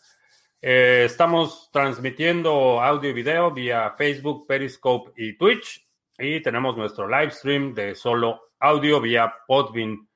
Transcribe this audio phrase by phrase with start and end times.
[0.62, 5.88] Eh, estamos transmitiendo audio y video vía Facebook, Periscope y Twitch.
[6.18, 10.08] Y tenemos nuestro live stream de solo audio vía Podbean.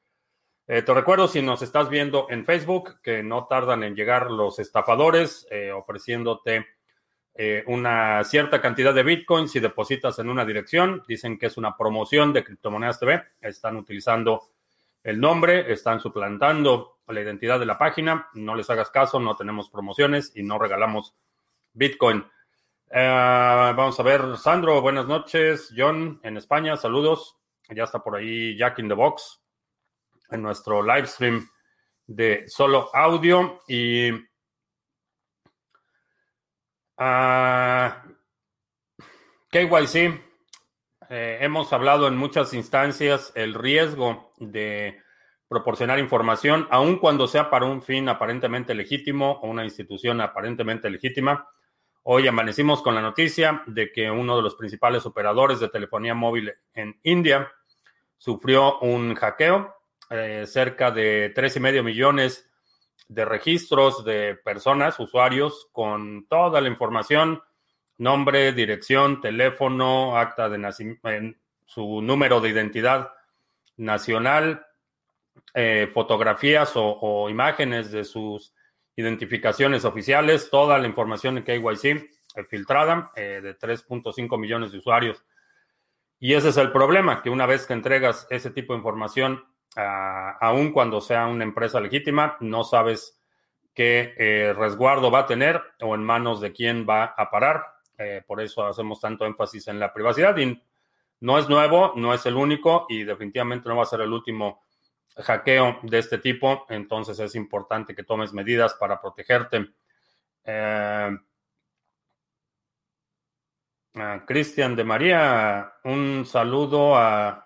[0.68, 4.60] Eh, te recuerdo, si nos estás viendo en Facebook, que no tardan en llegar los
[4.60, 6.66] estafadores eh, ofreciéndote
[7.38, 11.04] eh, una cierta cantidad de bitcoins y depositas en una dirección.
[11.06, 13.24] Dicen que es una promoción de Criptomonedas TV.
[13.42, 14.52] Están utilizando
[15.04, 18.30] el nombre, están suplantando la identidad de la página.
[18.36, 21.14] No les hagas caso, no tenemos promociones y no regalamos
[21.74, 22.26] bitcoin.
[22.90, 25.74] Eh, vamos a ver, Sandro, buenas noches.
[25.76, 27.38] John, en España, saludos.
[27.70, 29.42] Ya está por ahí Jack in the Box
[30.30, 31.46] en nuestro live stream
[32.08, 33.60] de solo audio.
[33.68, 34.12] Y
[36.98, 37.92] Uh,
[39.52, 40.22] KYC,
[41.10, 45.02] eh, hemos hablado en muchas instancias el riesgo de
[45.48, 51.48] proporcionar información, aun cuando sea para un fin aparentemente legítimo o una institución aparentemente legítima.
[52.04, 56.54] Hoy amanecimos con la noticia de que uno de los principales operadores de telefonía móvil
[56.74, 57.52] en India
[58.18, 59.76] sufrió un hackeo.
[60.10, 62.48] Eh, cerca de tres y medio millones
[63.08, 67.42] de registros de personas, usuarios, con toda la información,
[67.98, 73.12] nombre, dirección, teléfono, acta de nacimiento, su número de identidad
[73.78, 74.66] nacional,
[75.54, 78.54] eh, fotografías o, imágenes de sus
[78.96, 85.24] identificaciones oficiales, toda la información en KYC eh, filtrada eh, de 3.5 millones de usuarios.
[86.20, 89.44] Y ese es el problema, que una vez que entregas ese tipo de información
[89.76, 93.20] aun cuando sea una empresa legítima, no sabes
[93.74, 97.66] qué eh, resguardo va a tener o en manos de quién va a parar.
[97.98, 100.36] Eh, por eso hacemos tanto énfasis en la privacidad.
[101.20, 104.64] No es nuevo, no es el único y definitivamente no va a ser el último
[105.18, 106.66] hackeo de este tipo.
[106.70, 109.68] Entonces es importante que tomes medidas para protegerte.
[110.46, 111.18] Eh,
[114.26, 117.45] Cristian de María, un saludo a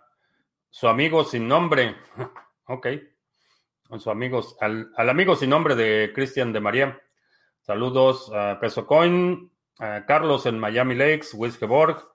[0.69, 1.95] su amigo sin nombre.
[2.67, 2.87] ok.
[3.97, 7.01] Su amigos, al, amigo sin nombre de Cristian de María.
[7.61, 9.51] Saludos a Peso Coin,
[10.05, 12.07] Carlos en Miami Lakes, Wiskeborg,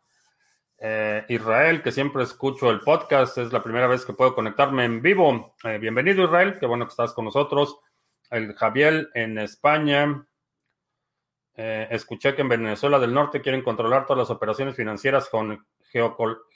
[0.79, 3.39] eh, Israel, que siempre escucho el podcast.
[3.39, 5.55] Es la primera vez que puedo conectarme en vivo.
[5.65, 6.59] Eh, bienvenido, Israel.
[6.61, 7.79] Qué bueno que estás con nosotros.
[8.31, 10.27] El Javier en España.
[11.57, 15.67] Eh, escuché que en Venezuela del Norte quieren controlar todas las operaciones financieras con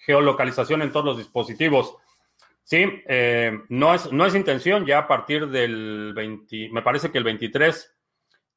[0.04, 1.96] geolocalización en todos los dispositivos.
[2.62, 7.18] Sí, eh, no, es, no es intención, ya a partir del 20, me parece que
[7.18, 7.96] el 23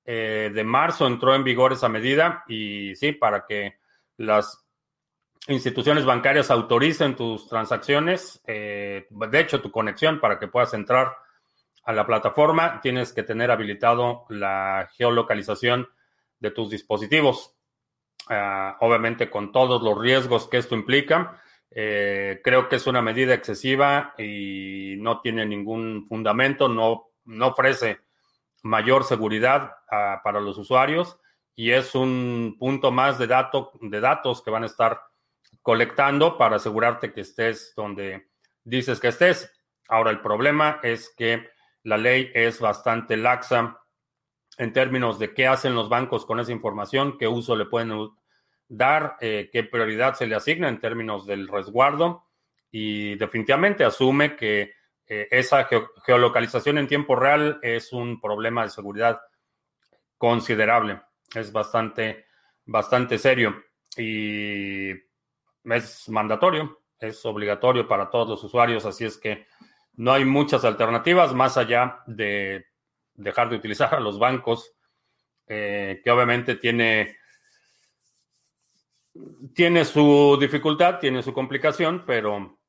[0.03, 3.75] eh, de marzo entró en vigor esa medida y sí, para que
[4.17, 4.65] las
[5.47, 11.13] instituciones bancarias autoricen tus transacciones, de hecho tu conexión para que puedas entrar
[11.83, 15.87] a la plataforma, tienes que tener habilitado la geolocalización
[16.39, 17.55] de tus dispositivos.
[18.33, 21.41] Ah, obviamente con todos los riesgos que esto implica.
[21.69, 27.99] Eh, creo que es una medida excesiva y no tiene ningún fundamento, no, no ofrece
[28.63, 31.19] mayor seguridad ah, para los usuarios
[31.57, 35.01] y es un punto más de, dato, de datos que van a estar
[35.61, 38.29] colectando para asegurarte que estés donde
[38.63, 39.51] dices que estés.
[39.89, 41.49] Ahora, el problema es que
[41.83, 43.77] la ley es bastante laxa
[44.57, 47.91] en términos de qué hacen los bancos con esa información, qué uso le pueden
[48.71, 52.23] dar, eh, qué prioridad se le asigna en términos del resguardo
[52.71, 54.73] y definitivamente asume que
[55.05, 55.67] eh, esa
[56.05, 59.19] geolocalización en tiempo real es un problema de seguridad
[60.17, 61.01] considerable,
[61.35, 62.27] es bastante,
[62.65, 63.61] bastante serio
[63.97, 64.91] y
[65.65, 69.47] es mandatorio, es obligatorio para todos los usuarios, así es que
[69.97, 72.67] no hay muchas alternativas más allá de
[73.15, 74.73] dejar de utilizar a los bancos,
[75.45, 77.17] eh, que obviamente tiene,
[79.53, 82.59] tiene su dificultad, tiene su complicación, pero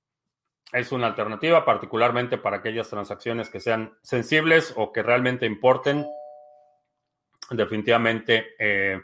[0.72, 6.06] es una alternativa, particularmente para aquellas transacciones que sean sensibles o que realmente importen.
[7.50, 9.00] Definitivamente eh,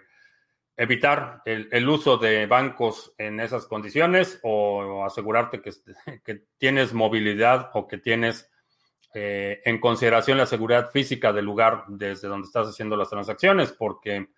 [0.79, 5.61] evitar el, uso de bancos en esas condiciones o, asegurarte
[6.25, 8.51] que, tienes movilidad o que tienes
[9.13, 14.29] eh, en consideración la seguridad física del lugar desde donde estás haciendo las transacciones, porque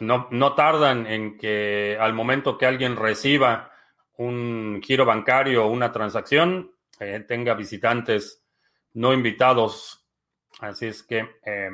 [0.00, 3.70] no, no tardan en que al momento que alguien reciba
[4.16, 8.42] un giro bancario o una transacción, eh, tenga visitantes
[8.94, 10.06] no invitados.
[10.60, 11.70] Así es que eh,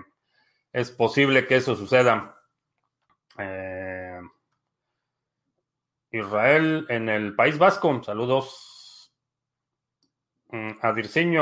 [0.72, 2.36] es posible que eso suceda.
[3.38, 4.20] Eh,
[6.10, 9.12] Israel en el País Vasco, saludos.
[10.48, 10.90] Mm, a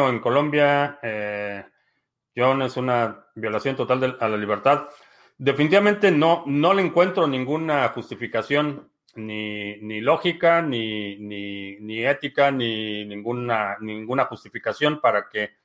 [0.09, 0.99] en Colombia,
[2.37, 4.89] John es una violación total a la libertad.
[5.43, 14.27] Definitivamente no, no le encuentro ninguna justificación, ni, lógica, ni, ni, ética, ni ninguna, ninguna
[14.27, 15.57] justificación para que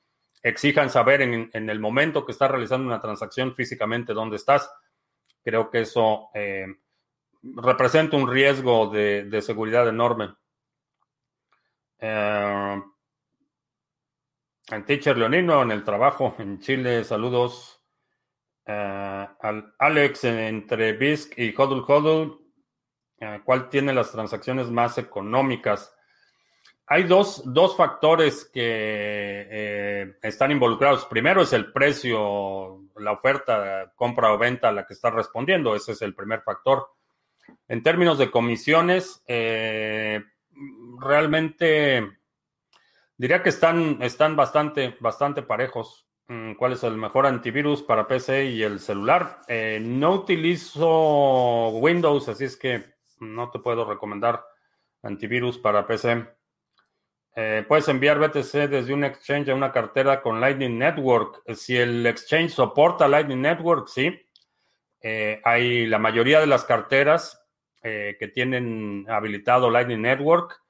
[0.42, 4.72] exijan saber en, el momento que estás realizando una transacción físicamente dónde estás.
[5.44, 6.68] Creo que eso eh,
[7.42, 10.36] representa un riesgo de, seguridad enorme.
[11.98, 12.82] Eh,
[14.70, 17.75] en Teacher Leonino, en el trabajo en Chile, saludos.
[18.66, 22.40] Al Alex entre BISC y Hodl Hodl,
[23.44, 25.96] ¿cuál tiene las transacciones más económicas?
[26.88, 27.42] hay dos,
[27.76, 31.04] factores que eh, están involucrados.
[31.06, 35.74] Primero es el precio, la oferta, compra o venta a la que está respondiendo.
[35.74, 36.86] Ese es el primer factor.
[37.66, 40.22] En términos de comisiones, eh,
[41.00, 42.18] realmente
[43.16, 46.05] diría que están, están bastante, bastante parejos.
[46.28, 49.40] Mm, ¿Cuál es el mejor antivirus para PC y el celular?
[49.46, 52.84] Eh, no utilizo Windows, así es que
[53.20, 54.44] no te puedo recomendar
[55.02, 56.26] antivirus para PC.
[57.36, 61.42] Eh, puedes enviar BTC desde un exchange a una cartera con Lightning Network.
[61.54, 64.20] Si el exchange soporta Lightning Network, sí.
[65.00, 67.42] Eh, hay la mayoría de las carteras
[67.82, 70.60] que tienen habilitado Lightning Network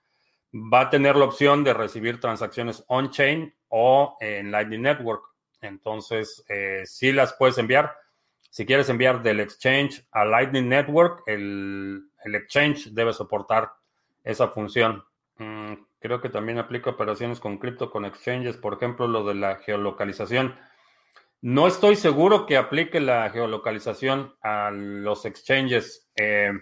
[0.53, 5.36] va a tener la opción de recibir transacciones on-chain o en Lightning Network.
[5.67, 6.45] Entonces,
[6.85, 7.95] sí las puedes enviar.
[8.51, 13.73] Si quieres enviar del exchange a Lightning Network, el, exchange debe soportar
[14.25, 15.05] esa función.
[15.37, 15.75] Mm,
[16.07, 20.55] Creo que también aplica operaciones con cripto, con exchanges, por ejemplo, lo de la geolocalización.
[21.41, 26.09] No estoy seguro que aplique la geolocalización a los exchanges.
[26.15, 26.53] Eh,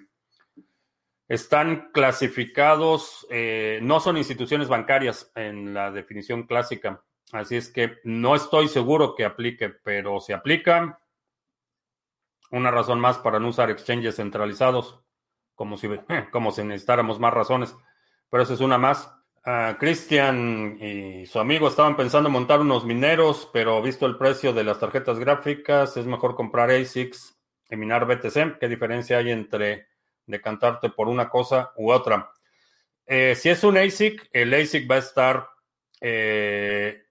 [1.28, 7.04] están clasificados, eh, no son instituciones bancarias en la definición clásica.
[7.32, 11.00] Así es que no estoy seguro que aplique, pero si aplica,
[12.50, 15.00] una razón más para no usar exchanges centralizados,
[15.55, 15.88] como si,
[16.65, 17.75] necesitáramos más razones.
[18.31, 19.11] Pero esa es una más.
[19.79, 24.81] Cristian y su amigo estaban pensando montar unos mineros, pero visto el precio de las
[24.81, 27.37] tarjetas gráficas, es mejor comprar ASICs
[27.69, 28.59] y minar BTC.
[28.59, 29.88] ¿Qué diferencia hay entre
[30.25, 32.32] decantarte por una cosa u otra?
[33.06, 35.49] Eh, si es un ASIC, el ASIC va a estar,
[36.00, 37.03] eh,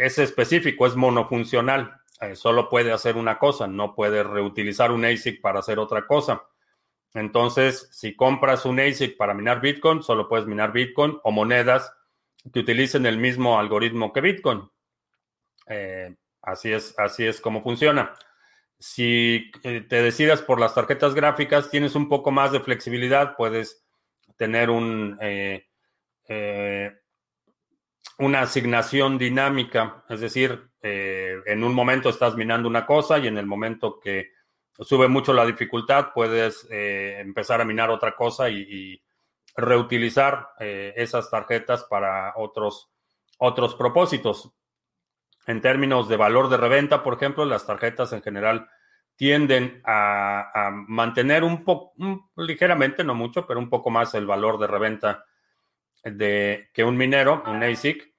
[0.00, 2.00] es específico, es monofuncional.
[2.20, 6.42] Eh, solo puede hacer una cosa, no puede reutilizar un ASIC para hacer otra cosa.
[7.14, 11.92] Entonces, si compras un ASIC para minar Bitcoin, solo puedes minar Bitcoin o monedas
[12.52, 14.68] que utilicen el mismo algoritmo que Bitcoin.
[15.66, 18.14] Eh, así, es, así es como funciona.
[18.78, 23.84] Si eh, te decidas por las tarjetas gráficas, tienes un poco más de flexibilidad, puedes
[24.36, 25.18] tener un,
[28.20, 33.46] una asignación dinámica, es decir, en un momento estás minando una cosa y en el
[33.46, 34.30] momento que
[34.80, 39.00] sube mucho la dificultad, puedes eh, empezar a minar otra cosa y,
[39.56, 42.88] reutilizar eh, esas tarjetas para otros,
[43.36, 44.54] otros propósitos.
[45.44, 48.70] En términos de valor de reventa, por ejemplo, las tarjetas en general
[49.16, 51.94] tienden a, mantener un poco,
[52.36, 55.26] ligeramente, no mucho, pero un poco más el valor de reventa
[56.04, 58.09] de, que un minero, un ASIC.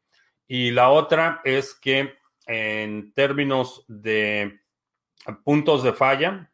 [0.53, 4.59] Y la otra es que en términos de
[5.45, 6.51] puntos de falla,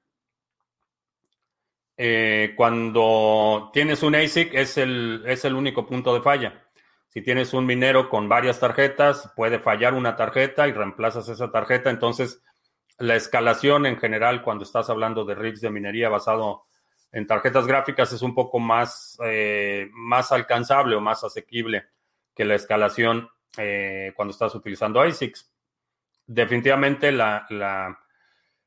[1.98, 6.70] eh, cuando tienes un ASIC es el, es el único punto de falla.
[7.08, 11.90] Si tienes un minero con varias tarjetas, puede fallar una tarjeta y reemplazas esa tarjeta.
[11.90, 12.44] Entonces,
[13.00, 16.68] la escalación en general, cuando estás hablando de rigs de minería basado
[17.12, 21.88] en tarjetas gráficas, es un poco más, eh, más alcanzable o más asequible
[22.36, 25.52] que la escalación eh, cuando estás utilizando ASICs.
[26.26, 28.00] Definitivamente, la, la,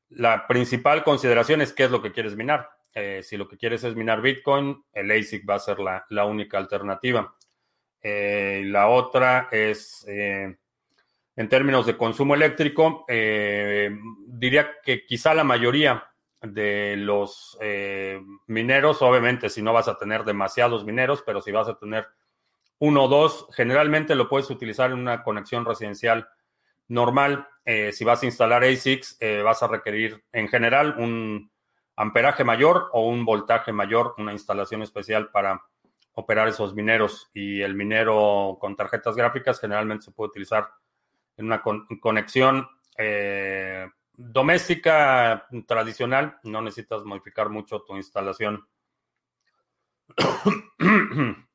[0.09, 2.69] la principal consideración es qué es lo que quieres minar.
[2.93, 6.57] Eh, si lo que quieres es minar Bitcoin, el ASIC va a ser la, única
[6.57, 7.35] alternativa.
[8.01, 10.57] Eh, la otra es, en
[11.49, 16.03] términos de consumo eléctrico, diría que quizá la mayoría
[16.41, 17.57] de los
[18.47, 22.07] mineros, obviamente si no vas a tener demasiados mineros, pero si vas a tener
[22.81, 26.27] uno o dos, generalmente lo puedes utilizar en una conexión residencial
[26.87, 27.47] normal.
[27.63, 31.51] Eh, si vas a instalar ASICs, eh, vas a requerir en general un
[31.95, 35.61] amperaje mayor o un voltaje mayor, una instalación especial para
[36.13, 37.29] operar esos mineros.
[37.35, 40.67] Y el minero con tarjetas gráficas generalmente se puede utilizar
[41.37, 46.39] en una conexión eh, doméstica tradicional.
[46.41, 48.67] No necesitas modificar mucho tu instalación.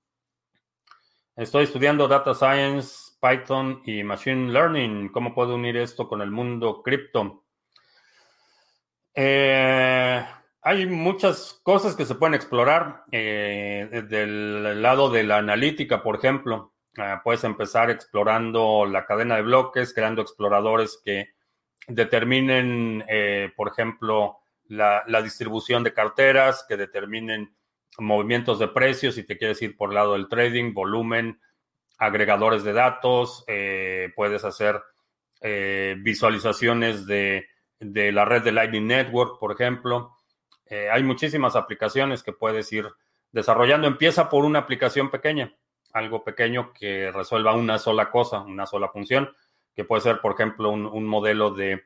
[1.36, 5.10] Estoy estudiando Data Science, Python y Machine Learning.
[5.10, 7.44] ¿Cómo puedo unir esto con el mundo cripto?
[9.14, 10.26] Eh,
[10.62, 16.72] hay muchas cosas que se pueden explorar eh, del lado de la analítica, por ejemplo.
[16.96, 21.34] Ah, puedes empezar explorando la cadena de bloques, creando exploradores que
[21.86, 24.38] determinen, eh, por ejemplo,
[24.68, 27.54] la, distribución de carteras, que determinen
[27.98, 31.40] movimientos de precios, si te quieres ir por el lado del trading, volumen,
[31.98, 34.82] agregadores de datos, eh, puedes hacer
[35.40, 37.46] eh, visualizaciones de,
[37.80, 40.18] de, la red de Lightning Network, por ejemplo.
[40.66, 42.86] Eh, hay muchísimas aplicaciones que puedes ir
[43.32, 43.86] desarrollando.
[43.86, 45.54] Empieza por una aplicación pequeña,
[45.92, 49.30] algo pequeño que resuelva una sola cosa, una sola función,
[49.74, 51.84] que puede ser, por ejemplo, un, un modelo de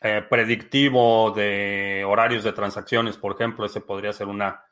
[0.00, 4.64] eh, predictivo de horarios de transacciones, por ejemplo, ese podría ser una,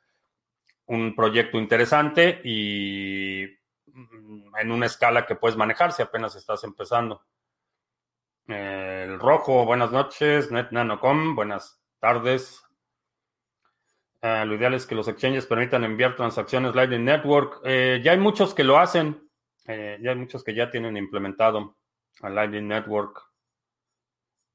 [0.87, 3.45] un proyecto interesante y
[3.87, 7.25] mm, en una escala que puedes manejar si apenas estás empezando.
[8.47, 12.63] El rojo, buenas noches, NetNanocom, buenas tardes.
[14.23, 17.61] Eh, lo ideal es que los exchanges permitan enviar transacciones Lightning Network.
[17.65, 19.29] Eh, ya hay muchos que lo hacen,
[19.67, 21.77] ya hay muchos que ya tienen implementado
[22.23, 23.27] a Lightning Network.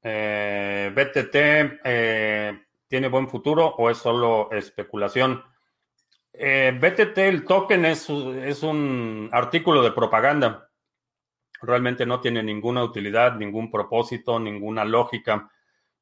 [0.02, 5.42] Eh, ¿BTT eh, tiene buen futuro o es solo especulación?
[6.32, 10.68] Eh, BTT, el token, es, es un artículo de propaganda.
[11.60, 15.50] Realmente no tiene ninguna utilidad, ningún propósito, ninguna lógica.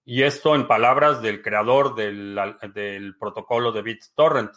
[0.04, 4.52] Y esto en palabras del creador del, protocolo de BitTorrent.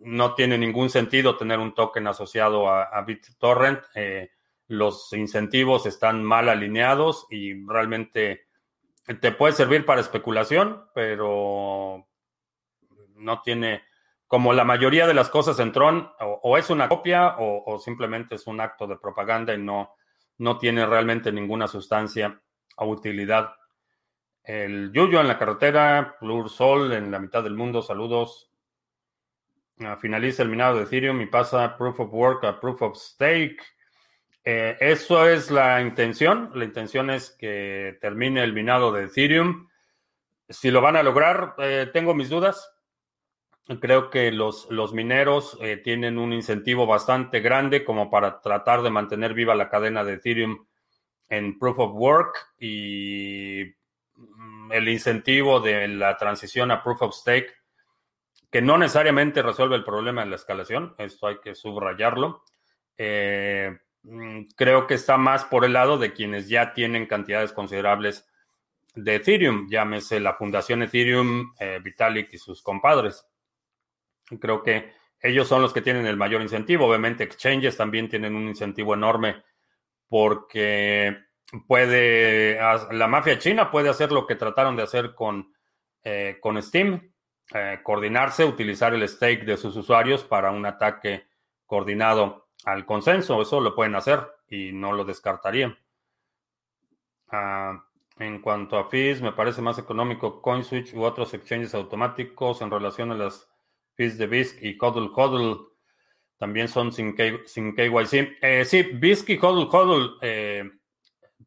[0.00, 3.84] no tiene ningún sentido tener un token asociado a, a BitTorrent
[4.70, 8.46] los incentivos están mal alineados y realmente
[9.20, 12.06] te puede servir para especulación, pero
[13.16, 13.82] no tiene,
[14.28, 18.46] como la mayoría de las cosas en Tron, o, es una copia o, simplemente es
[18.46, 19.96] un acto de propaganda y no,
[20.38, 22.40] no tiene realmente ninguna sustancia
[22.76, 23.52] o utilidad.
[24.44, 28.52] El Yuyo en la carretera, Plur Sol en la mitad del mundo, saludos.
[29.80, 33.58] Ah, finaliza el minado de Ethereum y pasa Proof of Work a Proof of Stake.
[34.44, 36.50] Eh, eso es la intención.
[36.54, 39.68] La intención es que termine el minado de Ethereum.
[40.48, 42.72] Si lo van a lograr, eh, tengo mis dudas.
[43.80, 48.90] Creo que los, los mineros eh, tienen un incentivo bastante grande como para tratar de
[48.90, 50.66] mantener viva la cadena de Ethereum
[51.28, 53.64] en Proof of Work y
[54.16, 57.52] mm, el incentivo de la transición a Proof of Stake,
[58.50, 62.42] que no necesariamente resuelve el problema de la escalación, esto hay que subrayarlo.
[64.56, 68.26] Creo que está más por el lado de quienes ya tienen cantidades considerables
[68.94, 73.26] de Ethereum, llámese la Fundación Ethereum, eh, Vitalik y sus compadres.
[74.40, 76.86] Creo que ellos son los que tienen el mayor incentivo.
[76.86, 79.42] Obviamente, exchanges también tienen un incentivo enorme
[80.08, 81.16] porque
[81.66, 82.58] puede,
[82.90, 85.52] la mafia china puede hacer lo que trataron de hacer con,
[86.02, 87.12] eh, con Steam,
[87.52, 91.26] eh, coordinarse, utilizar el stake de sus usuarios para un ataque
[91.66, 93.40] coordinado al consenso.
[93.42, 95.76] Eso lo pueden hacer y no lo descartaría.
[97.28, 97.84] Ah,
[98.18, 103.12] en cuanto a fees, me parece más económico CoinSwitch u otros exchanges automáticos en relación
[103.12, 103.50] a las
[103.94, 105.68] fees de BISC y HODL HODL.
[106.36, 107.14] También son sin,
[107.46, 108.38] sin KYC.
[108.42, 110.70] Eh, sí, BISC y HODL HODL eh,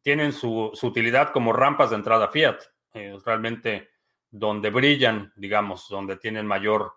[0.02, 2.58] tienen su, utilidad como rampas de entrada fiat.
[2.92, 3.90] Eh, realmente
[4.30, 6.92] donde brillan, digamos, donde tienen mayor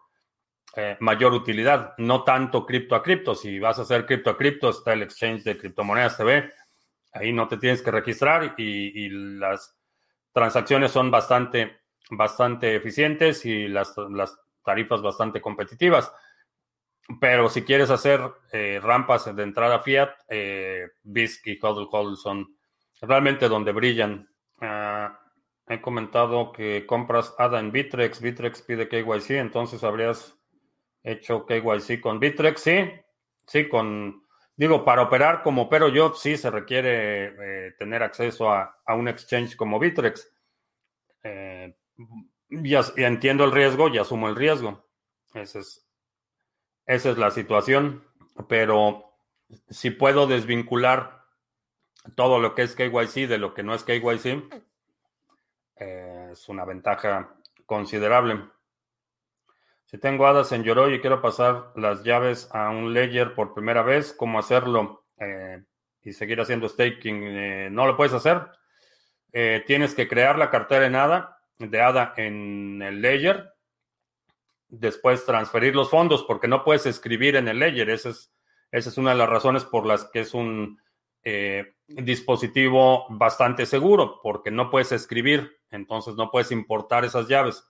[0.75, 3.33] eh, mayor utilidad, no tanto cripto a cripto.
[3.33, 6.51] Si vas a hacer cripto a cripto, está el exchange de criptomonedas TV.
[7.13, 9.75] Ahí no te tienes que registrar y, las
[10.31, 11.79] transacciones son bastante,
[12.11, 13.95] bastante eficientes y las,
[14.63, 16.11] tarifas bastante competitivas.
[17.21, 18.19] Pero si quieres hacer
[18.51, 22.57] eh, rampas de entrada fiat, eh, BISC y HODL HODL son
[23.01, 24.29] realmente donde brillan.
[24.59, 25.17] Ah,
[25.67, 30.36] he comentado que compras ADA en Bitrex, Bitrex pide KYC, entonces habrías
[31.11, 32.91] hecho KYC con Bitrex, sí,
[33.45, 34.23] sí, con,
[34.55, 39.55] digo, para operar como opero yo, sí se requiere eh, tener acceso a, un exchange
[39.55, 40.29] como Bitrex.
[41.23, 41.75] Eh,
[42.49, 44.85] entiendo el riesgo y asumo el riesgo.
[45.33, 45.87] Esa es,
[46.85, 48.03] esa es la situación.
[48.47, 49.17] Pero
[49.69, 51.25] si puedo desvincular
[52.15, 54.53] todo lo que es KYC de lo que no es KYC,
[55.77, 57.35] eh, es una ventaja
[57.65, 58.49] considerable.
[59.89, 63.83] Si tengo hadas en Yoroi y quiero pasar las llaves a un ledger por primera
[63.83, 65.05] vez, ¿cómo hacerlo?
[65.17, 65.63] Eh,
[66.01, 67.23] y seguir haciendo staking.
[67.23, 68.41] Eh, no lo puedes hacer.
[69.65, 73.53] tienes que crear la cartera en ADA, de ADA en el ledger.
[74.67, 77.89] Después transferir los fondos porque no puedes escribir en el ledger.
[77.89, 78.33] Esa es,
[78.71, 80.81] esa es una de las razones por las que es un
[81.87, 85.59] dispositivo bastante seguro porque no puedes escribir.
[85.71, 87.63] Entonces no puedes importar esas llaves.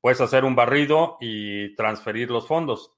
[0.00, 2.94] Puedes hacer un barrido y transferir los fondos,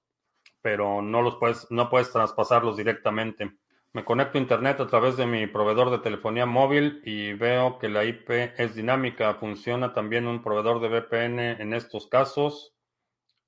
[0.61, 3.51] pero no los puedes, no puedes traspasarlos directamente.
[3.95, 7.91] Me conecto a internet a través de mi proveedor de telefonía móvil y veo que
[7.91, 9.35] la IP es dinámica.
[9.35, 12.75] ¿Funciona también un proveedor de VPN en estos casos?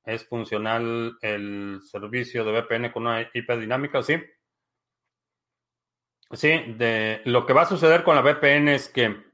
[0.05, 4.03] ¿Es funcional el servicio de VPN con una IP dinámica?
[4.03, 4.17] Sí.
[6.31, 9.25] Sí, de, lo que va a suceder con la VPN es que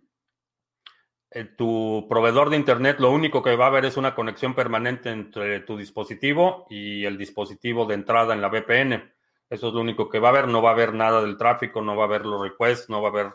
[1.57, 5.61] tu proveedor de Internet lo único que va a haber es una conexión permanente entre
[5.61, 9.13] tu dispositivo y el dispositivo de entrada en la VPN.
[9.49, 10.49] Eso es lo único que va a haber.
[10.49, 13.09] No va a haber nada del tráfico, no va a haber los requests, no va
[13.09, 13.35] a haber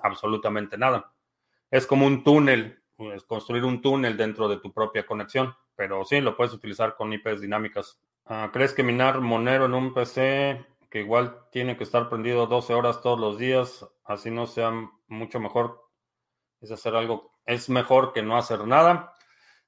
[0.00, 1.12] absolutamente nada.
[1.70, 6.20] Es como un túnel, es construir un túnel dentro de tu propia conexión, pero sí,
[6.20, 8.00] lo puedes utilizar con IPs dinámicas.
[8.24, 12.74] Ah, ¿Crees que minar Monero en un PC que igual tiene que estar prendido 12
[12.74, 14.72] horas todos los días, así no sea
[15.06, 15.87] mucho mejor
[16.60, 19.14] es hacer algo, es mejor que no hacer nada.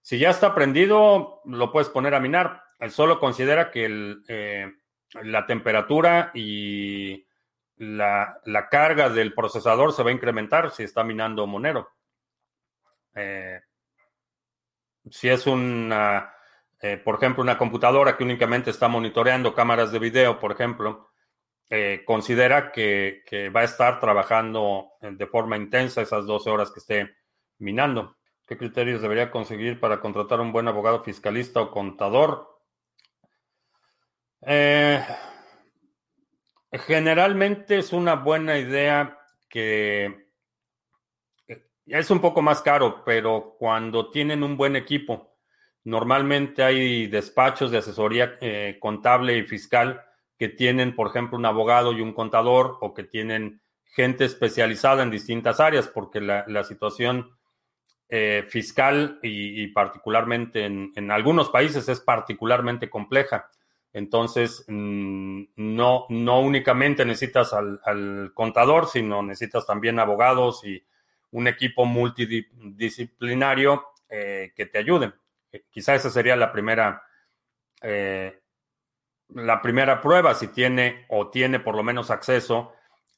[0.02, 2.62] Si ya está prendido, lo puedes poner a minar.
[2.88, 4.72] Solo considera que eh,
[5.22, 7.26] la temperatura y
[7.76, 11.90] la, carga del procesador se va a incrementar si está minando Monero.
[13.14, 13.60] Eh,
[15.10, 16.32] si es una,
[16.80, 21.09] eh, por ejemplo, una computadora que únicamente está monitoreando cámaras de video, por ejemplo,
[21.72, 23.22] eh, considera que,
[23.54, 27.14] va a estar trabajando eh, de forma intensa esas 12 horas que esté
[27.58, 28.16] minando.
[28.44, 32.58] ¿Qué criterios debería conseguir para contratar un buen abogado fiscalista o contador?
[34.42, 35.00] Eh,
[36.72, 39.16] generalmente es una buena idea
[39.48, 40.26] que
[41.86, 45.36] es un poco más caro, pero cuando tienen un buen equipo,
[45.84, 48.38] normalmente hay despachos de asesoría
[48.80, 50.04] contable y fiscal
[50.40, 55.10] que tienen, por ejemplo, un abogado y un contador o que tienen gente especializada en
[55.10, 57.36] distintas áreas, porque la, situación
[58.08, 63.50] eh, fiscal y, particularmente en, algunos países es particularmente compleja.
[63.92, 70.82] Entonces, mm, no, no únicamente necesitas al, contador, sino necesitas también abogados y
[71.32, 75.12] un equipo multidisciplinario eh, que te ayude.
[75.52, 77.02] Eh, quizá esa sería la primera
[79.34, 82.72] la primera prueba, si tiene o tiene por lo menos acceso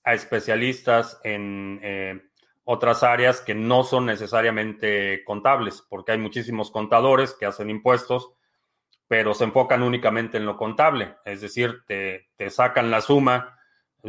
[0.04, 2.22] a especialistas en eh,
[2.64, 8.32] otras áreas que no son necesariamente contables, porque hay muchísimos contadores que hacen impuestos,
[9.08, 13.58] pero se enfocan únicamente en lo contable, es decir, te, sacan la suma,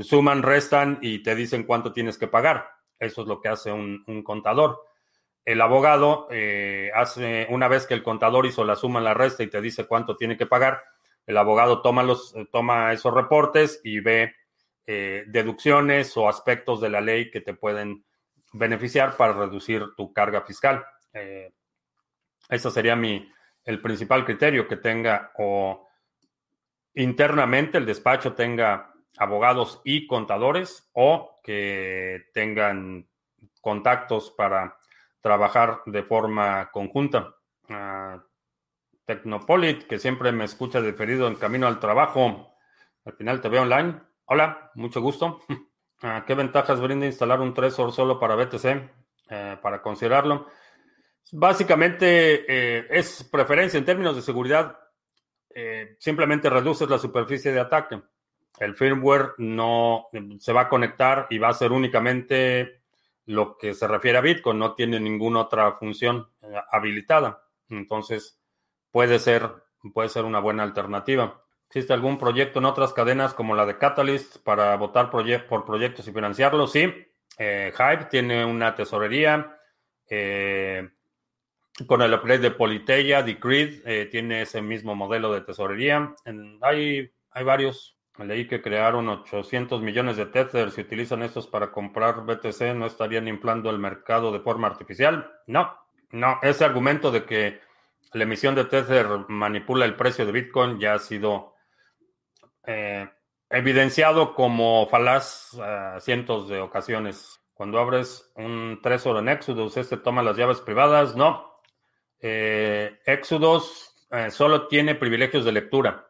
[0.02, 2.70] suman, restan y te dicen cuánto tienes que pagar.
[3.00, 4.80] Eso es lo que hace un, contador.
[5.44, 9.48] El abogado eh, hace, una vez que el contador hizo la suma, la resta y
[9.48, 10.82] te dice cuánto tiene que pagar,
[11.26, 14.36] el abogado toma, los, toma esos reportes y ve
[14.86, 18.04] eh, deducciones o aspectos de la ley que te pueden
[18.52, 20.86] beneficiar para reducir tu carga fiscal.
[21.14, 21.54] Eh,
[22.50, 23.32] ese sería mi,
[23.64, 25.88] el principal criterio, que tenga o
[26.96, 33.08] internamente el despacho tenga abogados y contadores o que tengan
[33.62, 34.78] contactos para
[35.22, 37.34] trabajar de forma conjunta.
[37.70, 38.22] Ah,
[39.06, 42.56] Tecnopolit, que siempre me escucha diferido en camino al trabajo.
[43.06, 44.00] Al final te veo online.
[44.26, 45.42] Hola, mucho gusto.
[46.06, 48.66] Ah, ¿Qué ventajas brinda instalar un Trezor solo para BTC?
[49.30, 50.48] Eh, para considerarlo.
[51.32, 54.78] Básicamente eh, es preferencia en términos de seguridad.
[55.50, 58.02] Eh, simplemente reduces la superficie de ataque.
[58.60, 62.84] El firmware no se va a conectar y va a ser únicamente
[63.26, 64.60] lo que se refiere a Bitcoin.
[64.60, 66.28] No tiene ninguna otra función
[66.70, 67.46] habilitada.
[67.70, 68.43] Entonces,
[68.94, 69.50] puede ser,
[69.92, 71.42] puede ser una buena alternativa.
[71.68, 76.14] ¿Existe algún proyecto en otras cadenas como la de Catalyst para votar por proyectos y
[76.14, 76.72] financiarlos?
[76.72, 76.94] Sí.
[77.40, 79.58] Eh, Hype tiene una tesorería.
[80.08, 80.88] Eh,
[81.88, 86.14] con el upgrade de Politeia, Decreed eh, tiene ese mismo modelo de tesorería.
[86.62, 87.98] hay, hay varios.
[88.20, 90.70] Leí que crearon 800 millones de Tether.
[90.70, 95.32] Si utilizan estos para comprar BTC, ¿no estarían inflando el mercado de forma artificial?
[95.48, 95.76] No,
[96.12, 97.73] No, ese argumento de que
[98.14, 101.54] la emisión de Tether manipula el precio de Bitcoin ya ha sido
[102.66, 103.10] eh,
[103.50, 107.40] evidenciado como falaz a cientos de ocasiones.
[107.54, 111.16] Cuando abres un Trezor en Exodus, este toma las llaves privadas.
[111.16, 111.62] No.
[112.20, 116.08] Eh, Exodus eh, solo tiene privilegios de lectura.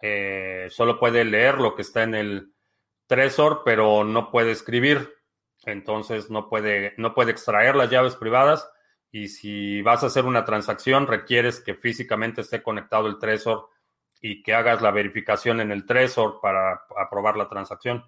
[0.00, 2.52] Eh, solo puede leer lo que está en el
[3.06, 5.14] Trezor, pero no puede escribir.
[5.66, 8.70] Entonces no puede, no puede extraer las llaves privadas.
[9.14, 13.68] Y si vas a hacer una transacción, requieres que físicamente esté conectado el Trezor
[14.20, 18.04] y que hagas la verificación en el Trezor para aprobar la transacción.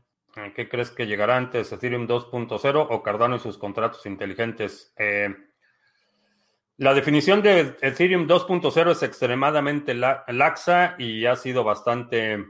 [0.57, 4.92] ¿Qué crees que llegará antes, Ethereum 2.0 o Cardano y sus contratos inteligentes?
[4.99, 5.33] Eh,
[6.79, 12.45] la definición de Ethereum 2.0 es extremadamente laxa y ha sido bastante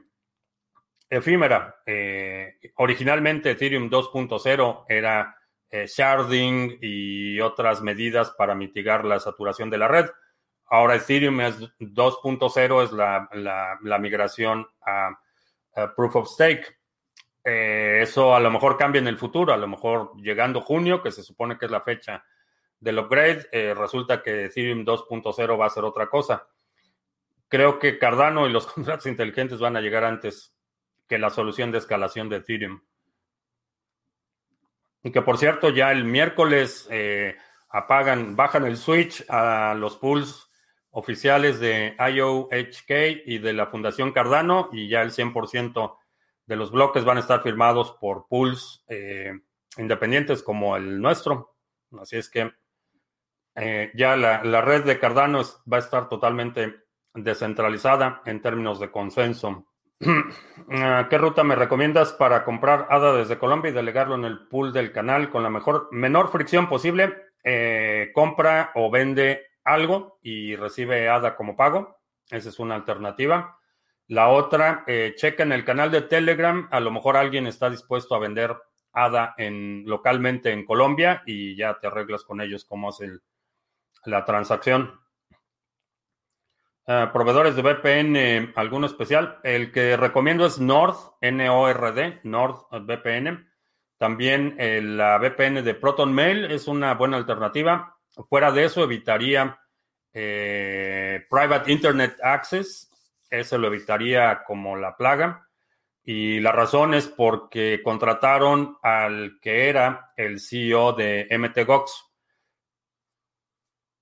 [1.11, 1.77] efímera.
[1.85, 5.37] Eh, originalmente Ethereum 2.0 era
[5.71, 10.07] eh, sharding y otras medidas para mitigar la saturación de la red.
[10.67, 15.19] Ahora Ethereum 2.0 es la, migración a
[15.95, 16.77] Proof of Stake.
[17.49, 21.13] Eh, eso a lo mejor cambia en el futuro, a lo mejor llegando junio, que
[21.13, 22.25] se supone que es la fecha
[22.81, 26.49] del upgrade, eh, resulta que Ethereum 2.0 va a ser otra cosa.
[27.49, 30.55] Creo que Cardano y los contratos inteligentes van a llegar antes
[31.07, 32.83] que la solución de escalación de Ethereum.
[35.07, 37.37] Y que por cierto, ya el miércoles eh,
[37.69, 40.51] apagan, bajan el switch a los pools
[40.91, 45.97] oficiales de IOHK y de la Fundación Cardano y ya el 100%
[46.45, 49.31] de los bloques van a estar firmados por pools eh,
[49.77, 51.55] independientes como el nuestro.
[52.01, 52.51] Así es que
[53.55, 55.41] eh, ya la, red de Cardano
[55.73, 56.81] va a estar totalmente
[57.15, 59.69] descentralizada en términos de consenso.
[60.69, 64.73] Ah, ¿Qué ruta me recomiendas para comprar ADA desde Colombia y delegarlo en el pool
[64.73, 67.15] del canal con la mejor, menor fricción posible?
[67.45, 71.99] Eh, compra o vende algo y recibe ADA como pago.
[72.31, 73.59] Esa es una alternativa.
[74.09, 78.15] La otra, eh, checa en el canal de Telegram, a lo mejor alguien está dispuesto
[78.15, 78.57] a vender
[78.93, 83.01] ADA en, localmente en Colombia y ya te arreglas con ellos cómo es
[84.05, 85.01] la transacción.
[86.89, 89.41] Eh, proveedores de VPN, ¿alguno especial?
[89.43, 93.49] El que recomiendo es Nord, N-O-R-D, Nord VPN.
[93.99, 97.97] También eh, la VPN de Proton Mail es una buena alternativa.
[98.29, 99.59] Fuera de eso, evitaría
[100.13, 102.91] Private Internet Access,
[103.29, 105.47] ese lo evitaría como la plaga.
[106.05, 112.06] Y la razón es porque contrataron al que era el CEO de MTGOX.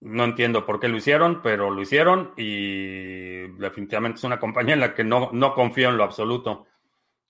[0.04, 4.80] No entiendo por qué lo hicieron, pero lo hicieron y definitivamente es una compañía en
[4.80, 6.66] la que no, no confío en lo absoluto.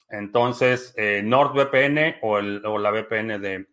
[0.08, 3.68] Entonces, eh, NordVPN o, el, o, la VPN de,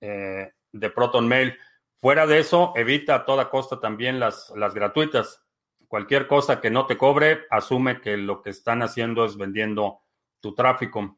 [0.00, 1.58] eh, de Proton Mail.
[2.00, 5.44] Fuera de eso, evita a toda costa también las, las gratuitas.
[5.88, 10.02] Cualquier cosa que no te cobre, asume que lo que están haciendo es vendiendo
[10.38, 11.17] tu tráfico.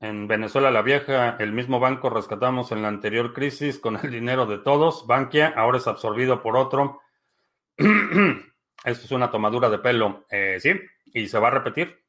[0.00, 4.46] En Venezuela la Vieja, el mismo banco rescatamos en la anterior crisis con el dinero
[4.46, 5.06] de todos.
[5.06, 7.00] Bankia ahora es absorbido por otro.
[7.76, 10.26] Esto es una tomadura de pelo.
[10.30, 10.72] Eh, sí,
[11.06, 12.00] y se va a repetir.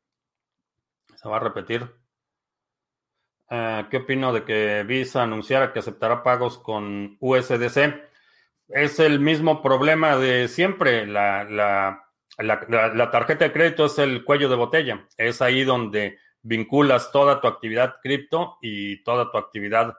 [1.16, 1.90] Se va a repetir.
[3.50, 8.10] Eh, ¿Qué opino de que Visa anunciara que aceptará pagos con USDC?
[8.70, 11.06] es el mismo problema de siempre.
[11.08, 12.06] La,
[13.12, 15.08] tarjeta de crédito es el cuello de botella.
[15.18, 19.98] Es ahí donde vinculas toda tu actividad cripto y toda tu actividad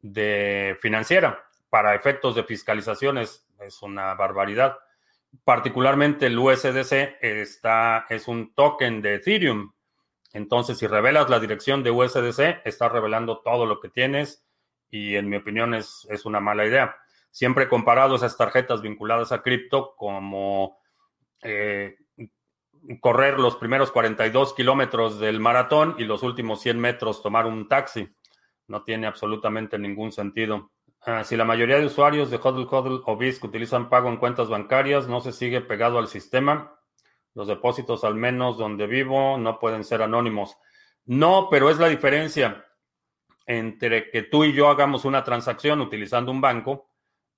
[0.00, 1.44] de financiera.
[1.68, 3.42] Para efectos de fiscalización es,
[3.82, 4.76] una barbaridad.
[5.44, 9.72] Particularmente el USDC está, es un token de Ethereum.
[10.32, 14.46] Entonces, si revelas la dirección de USDC, estás revelando todo lo que tienes
[14.90, 16.96] y en mi opinión es, es una mala idea
[17.36, 20.78] siempre he comparado esas tarjetas vinculadas a cripto como
[21.42, 21.98] eh,
[23.00, 28.08] correr los primeros 42 kilómetros del maratón y los últimos 100 metros tomar un taxi.
[28.68, 30.72] No tiene absolutamente ningún sentido.
[31.02, 34.48] Ah, si la mayoría de usuarios de HODL, HODL o BISC utilizan pago en cuentas
[34.48, 36.80] bancarias, no se sigue pegado al sistema.
[37.34, 40.56] Los depósitos, al menos donde vivo, no pueden ser anónimos.
[41.04, 42.64] No, pero es la diferencia
[43.46, 46.90] entre que tú y yo hagamos una transacción utilizando un banco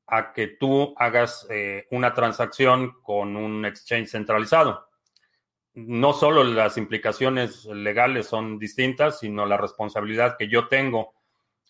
[0.07, 4.88] a que tú hagas eh, una transacción con un exchange centralizado.
[5.87, 11.15] No solo las implicaciones legales son distintas, sino la responsabilidad que yo tengo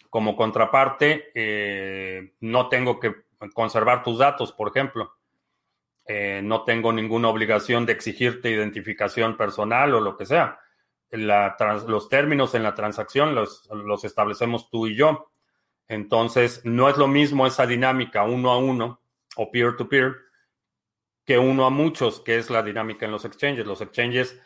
[0.09, 1.31] como contraparte.
[1.35, 3.15] Eh, no tengo que
[3.53, 5.13] conservar tus datos, por ejemplo.
[6.07, 10.59] Eh, no tengo ninguna obligación de exigirte identificación personal o lo que sea.
[11.11, 15.31] los términos en la transacción los, establecemos tú y yo.
[15.87, 19.03] Entonces, no es lo mismo esa dinámica uno a uno
[19.37, 20.28] o peer-to-peer
[21.29, 23.67] que uno a muchos, que es la dinámica en los exchanges.
[23.67, 24.41] Los exchanges,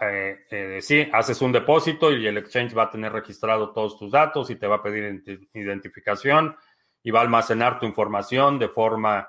[0.00, 4.10] eh, eh, sí, haces un depósito y el exchange va a tener registrado todos tus
[4.10, 6.56] datos y te va a pedir identificación
[7.04, 9.28] y va a almacenar tu información de forma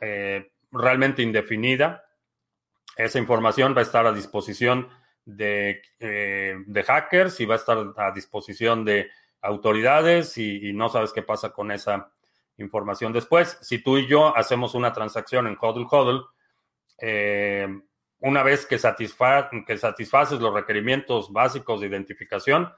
[0.00, 2.04] eh, realmente indefinida.
[2.96, 4.88] Esa información va a estar a disposición
[5.24, 9.08] de, de, hackers y va a estar a disposición de
[9.40, 12.10] autoridades y, no sabes qué pasa con esa
[12.56, 13.56] información después.
[13.60, 16.26] Si tú y yo hacemos una transacción en HODL HODL,
[17.00, 17.66] eh,
[18.20, 22.72] una vez que, que satisfaces los requerimientos básicos de identificación,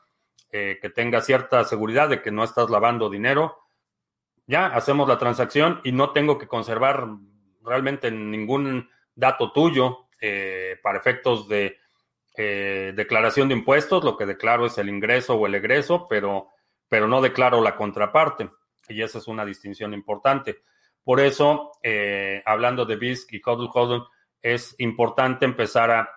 [0.53, 3.59] eh, que tenga cierta seguridad de que no estás lavando dinero,
[4.47, 7.07] ya hacemos la transacción y no tengo que conservar
[7.63, 11.79] realmente ningún dato tuyo eh, para efectos de
[12.35, 14.05] declaración de impuestos.
[14.05, 16.49] Lo que declaro es el ingreso o el egreso, pero
[16.89, 18.51] pero no declaro la contraparte.
[18.89, 20.63] Y esa es una distinción importante.
[21.05, 21.73] Por eso,
[22.45, 24.07] hablando de BISC y HODL HODL,
[24.43, 26.09] es importante empezar a,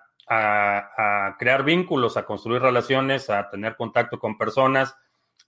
[1.38, 4.96] crear vínculos, a construir relaciones, a tener contacto con personas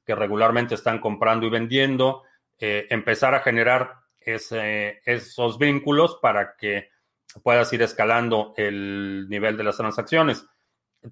[0.06, 2.22] que regularmente están comprando y vendiendo,
[2.58, 6.90] eh, empezar a generar esos vínculos para que
[7.42, 10.46] puedas ir escalando el nivel de las transacciones.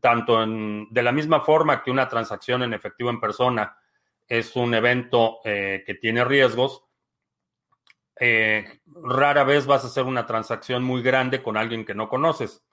[0.01, 3.77] Tanto de la misma forma que una transacción en efectivo en persona
[4.29, 6.85] es un evento eh, que tiene riesgos.
[8.19, 12.65] Eh, rara vez vas a hacer una transacción muy grande con alguien que no conoces.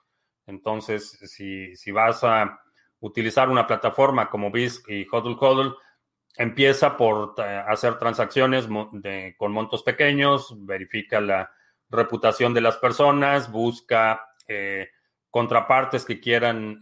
[0.46, 2.60] Entonces, si, vas a
[3.00, 5.76] utilizar una plataforma como BISC y HODL HODL,
[6.36, 8.68] empieza por eh, hacer transacciones
[9.36, 11.50] con montos pequeños, verifica la
[11.88, 14.28] reputación de las personas, busca
[15.30, 16.80] contrapartes que quieran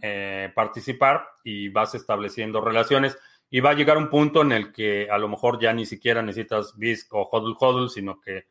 [0.53, 3.17] participar y vas estableciendo relaciones
[3.53, 6.23] y va a llegar un punto en el que a lo mejor ya ni siquiera
[6.23, 8.47] necesitas BISC o HODL HODL, sino que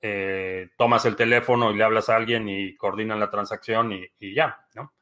[0.00, 4.66] eh, tomas el teléfono y le hablas a alguien y coordinan la transacción y, ya,
[4.74, 4.92] ¿no?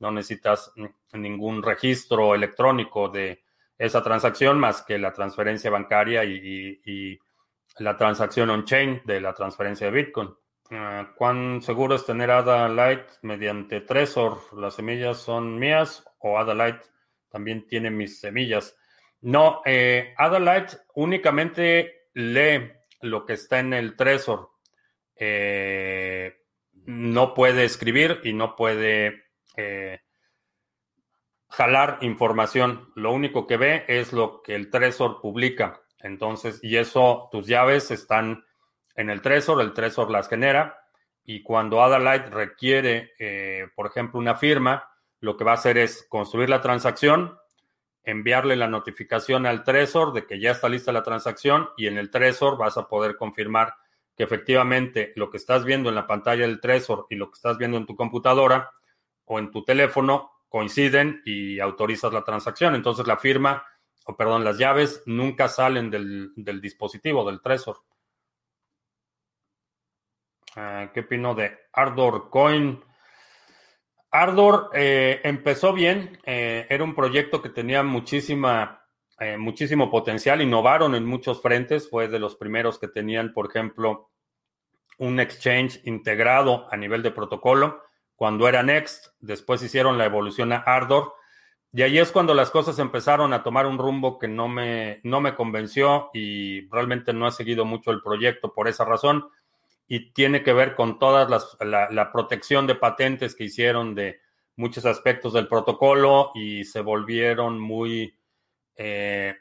[0.00, 0.72] No necesitas
[1.12, 3.44] ningún registro electrónico de
[3.78, 7.18] esa transacción más que la transferencia bancaria y,
[7.78, 10.32] la transacción on-chain de la transferencia de Bitcoin.
[10.70, 14.38] Ah, ¿Cuán seguro es tener ADA Light mediante Trezor?
[14.56, 16.82] ¿Las semillas son mías o ADA Light
[17.28, 18.76] también tiene mis semillas?
[19.24, 22.70] No, eh, Adalite únicamente lee
[23.04, 24.50] lo que está en el Trezor.
[25.16, 26.36] Eh,
[26.86, 29.24] no puede escribir y no puede
[29.56, 30.00] eh,
[31.48, 32.90] jalar información.
[32.94, 35.80] Lo único que ve es lo que el Trezor publica.
[36.00, 38.44] Entonces, y eso, tus llaves están
[38.96, 40.78] en el Trezor, el Trezor las genera.
[41.24, 44.88] Y cuando Adalite requiere, eh, por ejemplo, una firma,
[45.20, 47.38] lo que va a hacer es construir la transacción,
[48.04, 52.10] enviarle la notificación al Trezor de que ya está lista la transacción y en el
[52.10, 53.74] Trezor vas a poder confirmar
[54.16, 57.58] que efectivamente lo que estás viendo en la pantalla del Trezor y lo que estás
[57.58, 58.70] viendo en tu computadora
[59.24, 62.74] o en tu teléfono coinciden y autorizas la transacción.
[62.74, 63.66] Entonces la firma,
[64.06, 67.78] o perdón, las llaves nunca salen del, dispositivo, del Trezor.
[70.54, 72.80] Ah, ¿Qué opino de Ardor Coin?
[74.14, 78.86] Ardor eh, empezó bien, eh, era un proyecto que tenía muchísima,
[79.18, 84.12] eh, muchísimo potencial, innovaron en muchos frentes, fue de los primeros que tenían, por ejemplo,
[84.98, 87.82] un exchange integrado a nivel de protocolo,
[88.14, 91.14] cuando era Next, después hicieron la evolución a Ardor,
[91.72, 95.20] y ahí es cuando las cosas empezaron a tomar un rumbo que no me, no
[95.20, 99.24] me convenció y realmente no he seguido mucho el proyecto por esa razón
[99.86, 101.28] y tiene que ver con toda
[101.60, 104.20] la, protección de patentes que hicieron de
[104.56, 108.18] muchos aspectos del protocolo y se volvieron muy,
[108.76, 109.34] eh,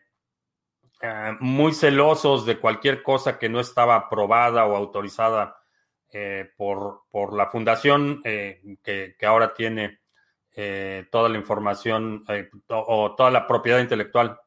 [1.01, 5.55] eh, muy celosos de cualquier cosa que no estaba aprobada o autorizada
[6.11, 9.99] eh, por, por, la fundación que, que, ahora tiene
[11.09, 12.23] toda la información
[12.67, 14.39] o toda la propiedad intelectual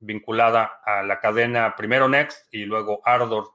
[0.00, 3.52] vinculada a la cadena primero Next y luego Ardor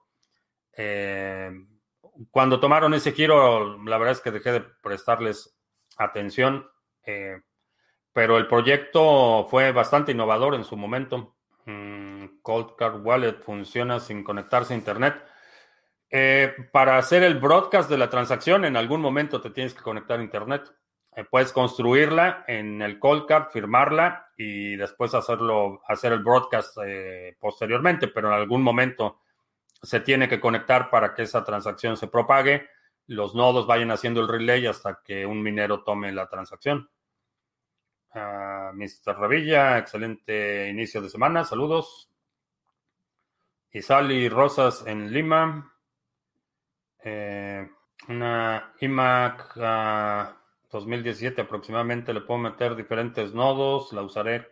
[2.31, 5.57] cuando tomaron ese giro, la verdad es que dejé de prestarles
[5.97, 6.69] atención,
[7.05, 7.41] eh,
[8.13, 11.35] pero el proyecto fue bastante innovador en su momento.
[11.65, 15.23] Mm, Cold Card Wallet funciona sin conectarse a Internet.
[16.09, 20.19] Eh, para hacer el broadcast de la transacción, en algún momento te tienes que conectar
[20.19, 20.63] a Internet.
[21.15, 26.77] Eh, puedes construirla en el Cold Card, firmarla y después hacerlo, hacer el broadcast
[27.39, 29.19] posteriormente, pero en algún momento
[29.81, 32.67] se tiene que conectar para que esa transacción se propague,
[33.07, 36.89] los nodos vayan haciendo el relay hasta que un minero tome la transacción.
[38.13, 39.17] Uh, Mr.
[39.19, 42.09] Revilla, excelente inicio de semana, saludos.
[43.71, 45.73] y Sally Rosas en Lima.
[47.03, 47.67] Eh,
[48.09, 49.55] una iMac
[50.71, 53.93] 2017 ah, aproximadamente le puedo meter diferentes nodos.
[53.93, 54.47] La usaré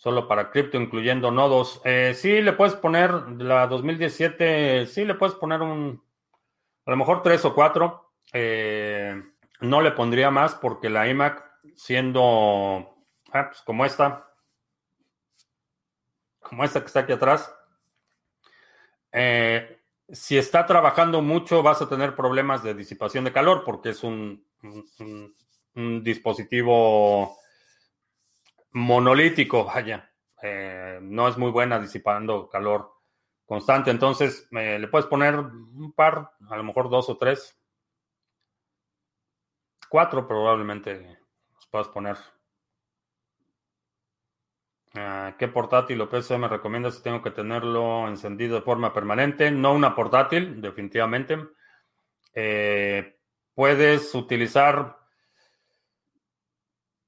[0.00, 1.82] solo para cripto, incluyendo nodos.
[1.84, 6.02] Eh, sí, le puedes poner la 2017, sí le puedes poner un,
[6.86, 8.14] a lo mejor tres o cuatro.
[8.32, 9.22] Eh,
[9.60, 12.96] no le pondría más porque la iMac, siendo
[13.30, 14.26] ah, pues como esta,
[16.38, 17.54] como esta que está aquí atrás,
[19.12, 24.02] eh, si está trabajando mucho vas a tener problemas de disipación de calor porque es
[24.02, 24.46] un,
[25.74, 27.36] dispositivo
[28.72, 30.12] monolítico, vaya.
[30.42, 32.92] Eh, no es muy buena disipando calor
[33.44, 33.90] constante.
[33.90, 37.58] Entonces, le puedes poner un par, a lo mejor dos o tres.
[39.88, 41.18] Cuatro probablemente
[41.52, 42.16] los puedas poner.
[44.94, 49.50] Ah, ¿Qué portátil o PC me recomienda si tengo que tenerlo encendido de forma permanente?
[49.50, 51.38] No una portátil, definitivamente.
[52.34, 53.18] Eh,
[53.54, 54.99] puedes utilizar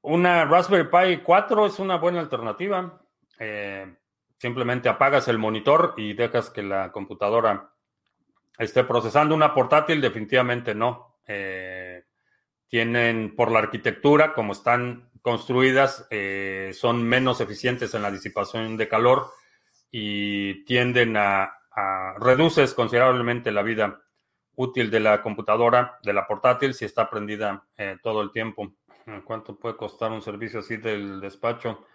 [0.02, 3.00] una Raspberry Pi 4, es una buena alternativa.
[3.38, 3.94] Eh,
[4.38, 7.72] simplemente apagas el monitor y dejas que la computadora
[8.58, 9.34] esté procesando.
[9.34, 11.18] Una portátil, definitivamente no.
[11.26, 12.04] Eh,
[12.68, 18.88] tienen por la arquitectura, como están construidas eh, son menos eficientes en la disipación de
[18.88, 19.28] calor
[19.90, 21.58] y tienden a,
[22.18, 24.02] reduces considerablemente la vida
[24.56, 27.64] útil de la computadora, de la portátil, si está prendida
[28.02, 28.74] todo el tiempo.
[29.24, 31.86] ¿Cuánto puede costar un servicio así del despacho?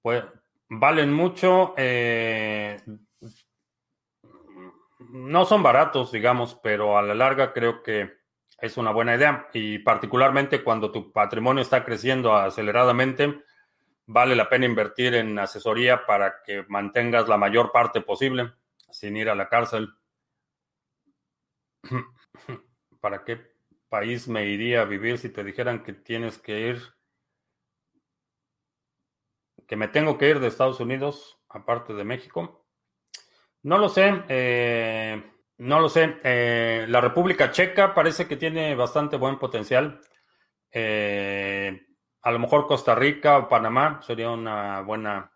[0.00, 0.24] Pues
[0.68, 1.74] valen mucho.
[1.76, 2.80] Eh,
[5.10, 8.22] no son baratos, digamos, pero a la larga creo que
[8.58, 13.42] es una buena idea y particularmente cuando tu patrimonio está creciendo aceleradamente,
[14.06, 18.52] vale la pena invertir en asesoría para que mantengas la mayor parte posible
[18.90, 19.92] sin ir a la cárcel.
[23.00, 23.51] ¿Para qué
[23.92, 26.78] país me iría a vivir si te dijeran que tienes que ir,
[29.68, 32.64] que me tengo que ir de Estados Unidos, aparte de México?
[33.64, 34.24] No lo sé.
[34.28, 35.22] Eh,
[35.58, 36.16] no lo sé.
[36.24, 40.00] Eh, la República Checa parece que tiene bastante buen potencial.
[40.70, 41.86] Eh,
[42.22, 45.30] a lo mejor Costa Rica o Panamá sería una buena,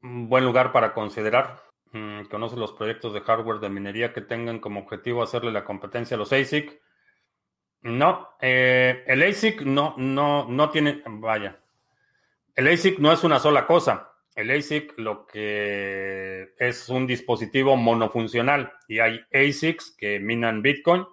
[0.00, 1.69] un buen lugar para considerar.
[1.92, 6.14] Mm, conoce los proyectos de hardware de minería que tengan como objetivo hacerle la competencia
[6.14, 6.80] a los ASIC.
[7.82, 11.58] No, eh, el ASIC no, no, no tiene, vaya,
[12.54, 14.12] el ASIC no es una sola cosa.
[14.34, 21.04] El ASIC lo que es un dispositivo monofuncional y hay ASICs que minan Bitcoin,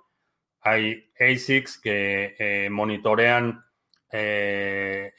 [0.61, 3.65] hay ASICs que eh, monitorean
[4.11, 5.13] eh,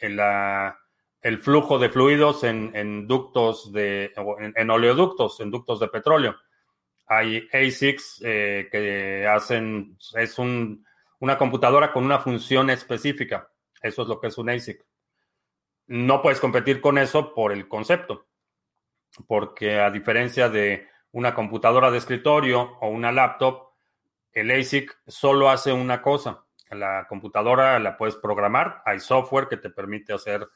[1.22, 4.12] el, flujo de fluidos en, ductos de,
[4.54, 6.36] en, oleoductos, en ductos de petróleo.
[7.06, 13.50] Hay ASICs eh, que hacen, es una computadora con una función específica.
[13.80, 14.84] Eso es lo que es un ASIC
[15.88, 18.26] no puedes competir con eso por el concepto,
[19.26, 23.70] porque a diferencia de una computadora de escritorio o una laptop,
[24.32, 26.44] el ASIC solo hace una cosa.
[26.70, 30.46] La computadora la puedes programar, hay software que te permite hacer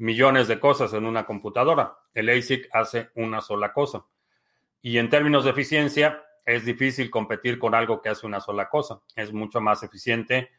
[0.00, 1.96] millones de cosas en una computadora.
[2.12, 4.04] El ASIC hace una sola cosa.
[4.82, 9.00] Y en términos de eficiencia, es difícil competir con algo que hace una sola cosa.
[9.14, 10.50] Es mucho más eficiente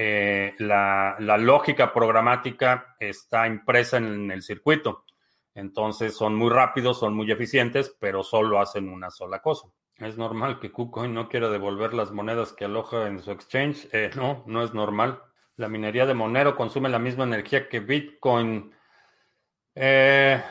[0.00, 5.04] eh, la, lógica programática está impresa en el circuito.
[5.54, 9.68] Entonces son muy rápidos, son muy eficientes, pero solo hacen una sola cosa.
[9.96, 13.88] Es normal que KuCoin no quiera devolver las monedas que aloja en su exchange.
[13.92, 15.20] Eh, no, no es normal.
[15.56, 18.72] La minería de Monero consume la misma energía que Bitcoin.
[19.80, 20.42] Eh,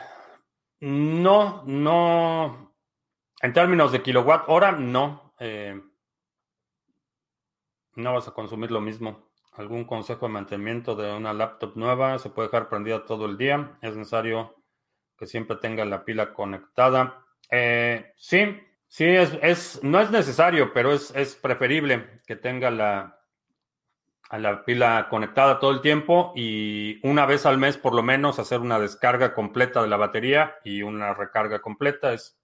[0.80, 2.74] no, no.
[3.40, 5.34] En términos de kilowatt hora, no.
[7.94, 12.18] no vas a consumir lo mismo algún consejo de mantenimiento de una laptop nueva.
[12.18, 13.76] Se puede dejar prendida todo el día.
[13.82, 14.54] Es necesario
[15.18, 17.24] que siempre tenga la pila conectada.
[17.50, 18.56] Eh, sí,
[18.86, 23.17] sí, es, no es necesario, pero es, preferible que tenga la,
[24.30, 28.38] a la pila conectada todo el tiempo y una vez al mes por lo menos
[28.38, 32.12] hacer una descarga completa de la batería y una recarga completa.
[32.12, 32.38] Es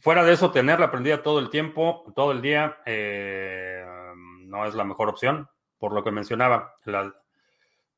[0.00, 3.84] fuera de eso, tenerla prendida todo el tiempo, todo el día, eh,
[4.46, 6.74] no es la mejor opción por lo que mencionaba,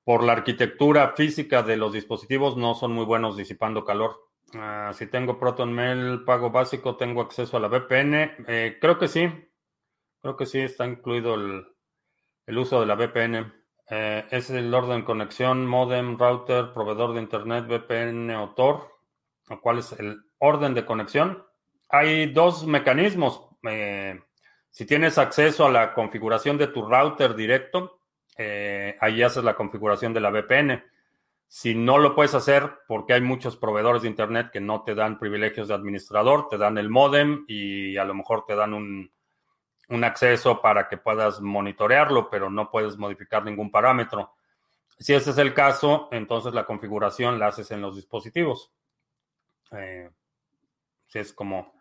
[0.05, 4.28] por la arquitectura física de los dispositivos no son muy buenos disipando calor.
[4.55, 8.36] Ah, si tengo ProtonMail pago básico, tengo acceso a la VPN.
[8.47, 9.28] Eh, creo que sí,
[10.20, 11.71] creo que sí está incluido el,
[12.47, 13.53] uso de la VPN.
[13.88, 18.88] Eh, es el orden conexión, modem, router, proveedor de internet, VPN o Tor.
[19.61, 21.45] ¿Cuál es el orden de conexión?
[21.88, 23.49] Hay dos mecanismos.
[23.64, 24.18] Eh,
[24.70, 28.01] si tienes acceso a la configuración de tu router directo,
[28.38, 30.82] eh, ahí haces la configuración de la VPN.
[31.47, 35.18] Si no lo puedes hacer porque hay muchos proveedores de Internet que no te dan
[35.18, 39.12] privilegios de administrador, te dan el modem y a lo mejor te dan un,
[39.89, 44.35] un acceso para que puedas monitorearlo, pero no puedes modificar ningún parámetro.
[44.99, 48.72] Si ese es el caso, entonces la configuración la haces en los dispositivos.
[49.72, 50.11] Eh,
[51.07, 51.74] si es como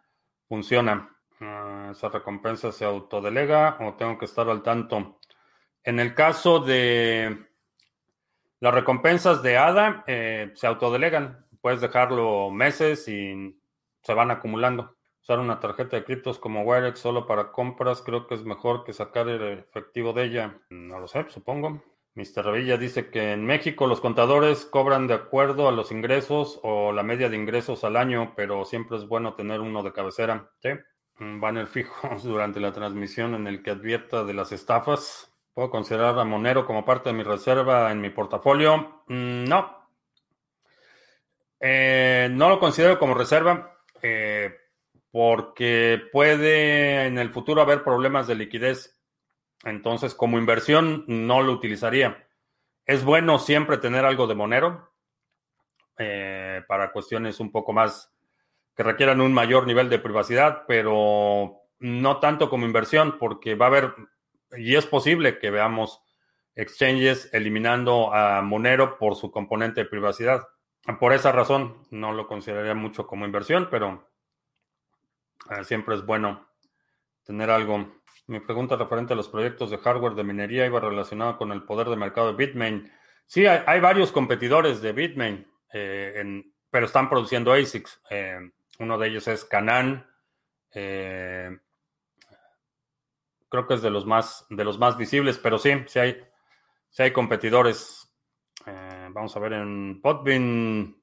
[0.48, 1.16] funciona.
[1.40, 5.20] Ah, ¿Esa recompensa se autodelega o tengo que estar al tanto?
[5.84, 7.48] En el caso de
[8.60, 11.48] las recompensas de ADA, eh, se autodelegan.
[11.62, 13.60] Puedes dejarlo meses y
[14.04, 14.98] se van acumulando.
[15.22, 18.94] Usar una tarjeta de criptos como Wirex solo para compras creo que es mejor que
[18.94, 20.60] sacar el efectivo de ella.
[20.70, 21.84] No lo sé, supongo.
[22.16, 22.44] Mr.
[22.44, 27.04] Revilla dice que en México los contadores cobran de acuerdo a los ingresos o la
[27.04, 30.52] media de ingresos al año, pero siempre es bueno tener uno de cabecera.
[30.60, 30.70] ¿Sí?
[31.20, 35.32] Un banner fijo durante la transmisión en el que advierta de las estafas.
[35.54, 39.04] ¿Puedo considerar a Monero como parte de mi reserva en mi portafolio?
[39.08, 39.88] Mm, no.
[41.60, 44.61] Eh, no lo considero como reserva eh,
[45.12, 49.02] porque puede en el futuro haber problemas de liquidez
[49.64, 52.28] entonces, como inversión, no lo utilizaría.
[52.86, 54.92] Es bueno siempre tener algo de Monero
[55.98, 58.12] eh, para cuestiones un poco más
[58.76, 63.70] que requieran un mayor nivel de privacidad, pero no tanto como inversión, porque va a
[63.70, 63.96] haber,
[64.58, 66.02] y es posible que veamos
[66.56, 70.48] exchanges eliminando a Monero por su componente de privacidad.
[71.00, 74.11] Por esa razón, no lo consideraría mucho como inversión, pero
[75.64, 76.48] siempre es bueno
[77.24, 78.02] tener algo.
[78.28, 81.90] Mi pregunta referente a los proyectos de hardware de minería iba relacionada con el poder
[81.90, 82.92] de mercado de Bitmain.
[83.26, 88.02] Sí, hay, varios competidores de Bitmain, eh, pero están produciendo ASICs.
[88.10, 90.06] Eh, uno de ellos es Canaan.
[90.74, 91.58] Eh,
[93.50, 96.22] creo que es de los más, de los más visibles, pero sí, sí hay,
[96.90, 98.14] sí hay competidores.
[98.66, 101.02] vamos a ver en Podbean.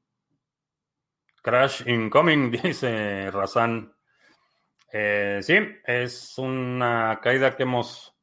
[1.43, 3.98] Crash incoming, dice Razan.
[4.93, 8.15] Eh, sí, es una caída que hemos,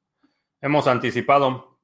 [0.62, 1.78] hemos anticipado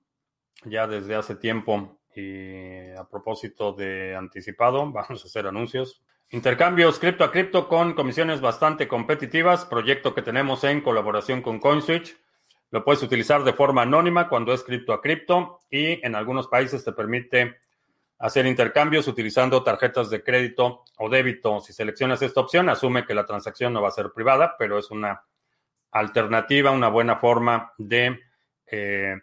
[0.65, 1.99] ya desde hace tiempo.
[2.15, 6.01] Y a propósito de anticipado, vamos a hacer anuncios.
[6.29, 12.15] Intercambios cripto a cripto con comisiones bastante competitivas, proyecto que tenemos en colaboración con CoinSwitch.
[12.69, 16.86] Lo puedes utilizar de forma anónima cuando es cripto a cripto y en algunos países
[16.86, 17.57] te permite
[18.22, 21.59] hacer intercambios utilizando tarjetas de crédito o débito.
[21.59, 24.91] Si seleccionas esta opción, asume que la transacción no va a ser privada, pero es
[24.91, 25.24] una
[25.91, 28.19] alternativa, una buena forma de
[28.67, 29.19] eh,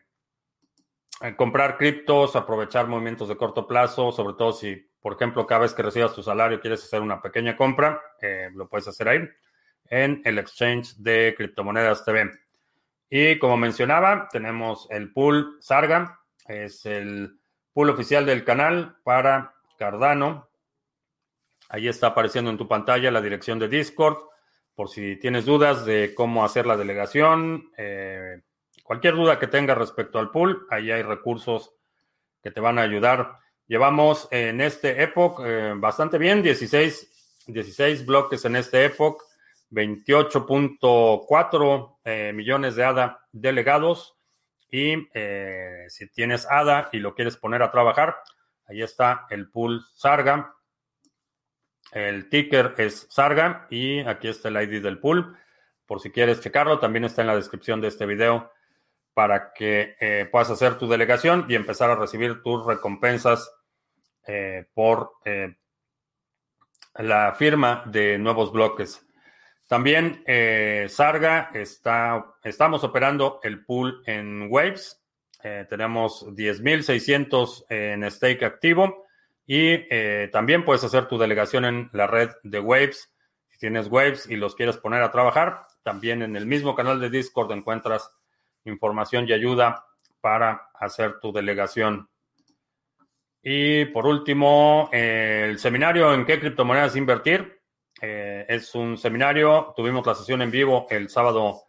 [1.37, 5.83] comprar criptos, aprovechar movimientos de corto plazo, sobre todo si, por ejemplo, cada vez que
[5.85, 9.21] recibas tu salario quieres hacer una pequeña compra, eh, lo puedes hacer ahí
[9.91, 12.33] en el exchange de criptomonedas TV.
[13.09, 17.39] Y como mencionaba, tenemos el pool Sarga, es el
[17.79, 20.49] pool oficial del canal para Cardano.
[21.69, 24.17] Ahí está apareciendo en tu pantalla la dirección de Discord.
[24.75, 28.41] Por si tienes dudas de cómo hacer la delegación, eh,
[28.83, 31.73] cualquier duda que tengas respecto al pool, ahí hay recursos
[32.43, 33.39] que te van a ayudar.
[33.69, 39.23] Llevamos en este Epoch eh, bastante bien, 16, 16 bloques en este Epoch,
[39.71, 44.18] 28.4 eh, millones de ADA delegados.
[44.71, 48.17] Y eh, si tienes ADA y lo quieres poner a trabajar,
[48.67, 50.55] ahí está el pool Sarga.
[51.93, 55.37] El ticker es Sarga y aquí está el ID del pool.
[55.87, 58.53] Por si quieres checarlo, también está en la descripción de este video
[59.15, 63.51] para que eh, puedas hacer tu delegación y empezar a recibir tus recompensas
[64.27, 65.13] eh, por
[66.95, 69.08] la firma de nuevos bloques.
[69.69, 74.99] También eh, Sarga está, estamos operando el pool en Waves.
[75.45, 79.05] Eh, tenemos 10.600 en stake activo
[79.47, 83.13] y eh, también puedes hacer tu delegación en la red de Waves.
[83.51, 87.11] Si tienes Waves y los quieres poner a trabajar, también en el mismo canal de
[87.11, 88.11] Discord encuentras
[88.65, 89.85] información y ayuda
[90.23, 92.09] para hacer tu delegación.
[93.43, 97.58] Y por último, el seminario en qué criptomonedas invertir.
[98.01, 101.63] Eh, es un seminario, tuvimos la sesión en vivo el sábado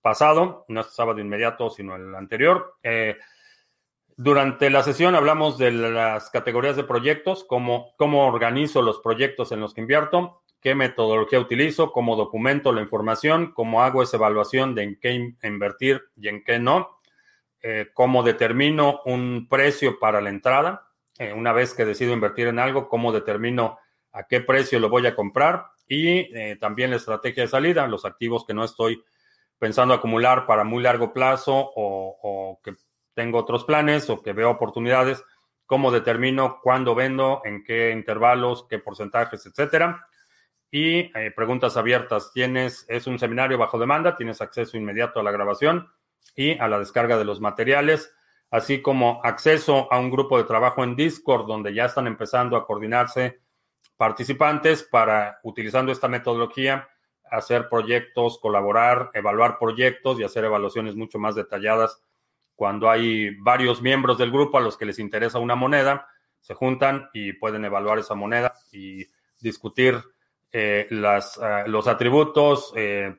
[0.00, 2.74] pasado, no este sábado inmediato, sino el anterior.
[2.82, 3.16] Eh,
[4.16, 9.60] durante la sesión hablamos de las categorías de proyectos, cómo, cómo organizo los proyectos en
[9.60, 14.82] los que invierto, qué metodología utilizo, cómo documento la información, cómo hago esa evaluación de
[14.82, 16.98] en qué invertir y en qué no,
[17.62, 20.88] eh, cómo determino un precio para la entrada.
[21.36, 23.78] una vez que decido invertir en algo, cómo determino
[24.12, 28.04] a qué precio lo voy a comprar y eh, también la estrategia de salida, los
[28.04, 29.02] activos que no estoy
[29.58, 32.72] pensando acumular para muy largo plazo o, o que
[33.14, 35.22] tengo otros planes o que veo oportunidades,
[35.66, 40.06] cómo determino cuándo vendo, en qué intervalos, qué porcentajes, etcétera.
[40.70, 42.32] Y eh, preguntas abiertas.
[42.32, 45.90] Tienes, es un seminario bajo demanda, tienes acceso inmediato a la grabación
[46.34, 48.14] y a la descarga de los materiales,
[48.50, 52.66] así como acceso a un grupo de trabajo en Discord donde ya están empezando a
[52.66, 53.40] coordinarse
[53.96, 56.88] participantes para, utilizando esta metodología,
[57.30, 62.02] hacer proyectos, colaborar, evaluar proyectos y hacer evaluaciones mucho más detalladas
[62.54, 66.06] cuando hay varios miembros del grupo a los que les interesa una moneda,
[66.40, 69.04] se juntan y pueden evaluar esa moneda y
[69.40, 70.00] discutir
[70.52, 73.16] eh, las, uh, los atributos, eh,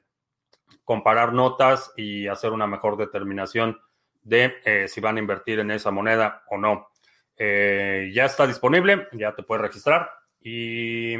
[0.84, 3.80] comparar notas y hacer una mejor determinación
[4.22, 6.90] de eh, si van a invertir en esa moneda o no.
[7.38, 10.10] ya está disponible, ya te puedes registrar
[10.44, 11.18] y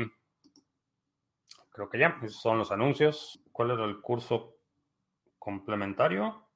[1.72, 3.42] creo que ya, esos son los anuncios.
[3.52, 4.58] ¿Cuál era el curso
[5.40, 6.50] complementario?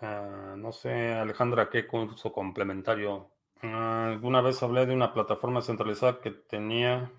[0.00, 3.32] Uh, no sé, Alejandra, ¿qué curso complementario?
[3.60, 7.10] Alguna vez hablé de una plataforma centralizada que tenía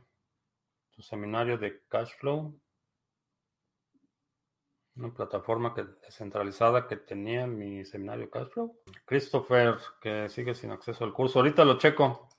[0.92, 2.58] tu seminario de cash flow.
[4.96, 8.80] Una plataforma que, descentralizada que tenía mi seminario cash flow.
[9.06, 11.40] Christopher, que sigue sin acceso al curso.
[11.40, 12.30] Ahorita lo checo.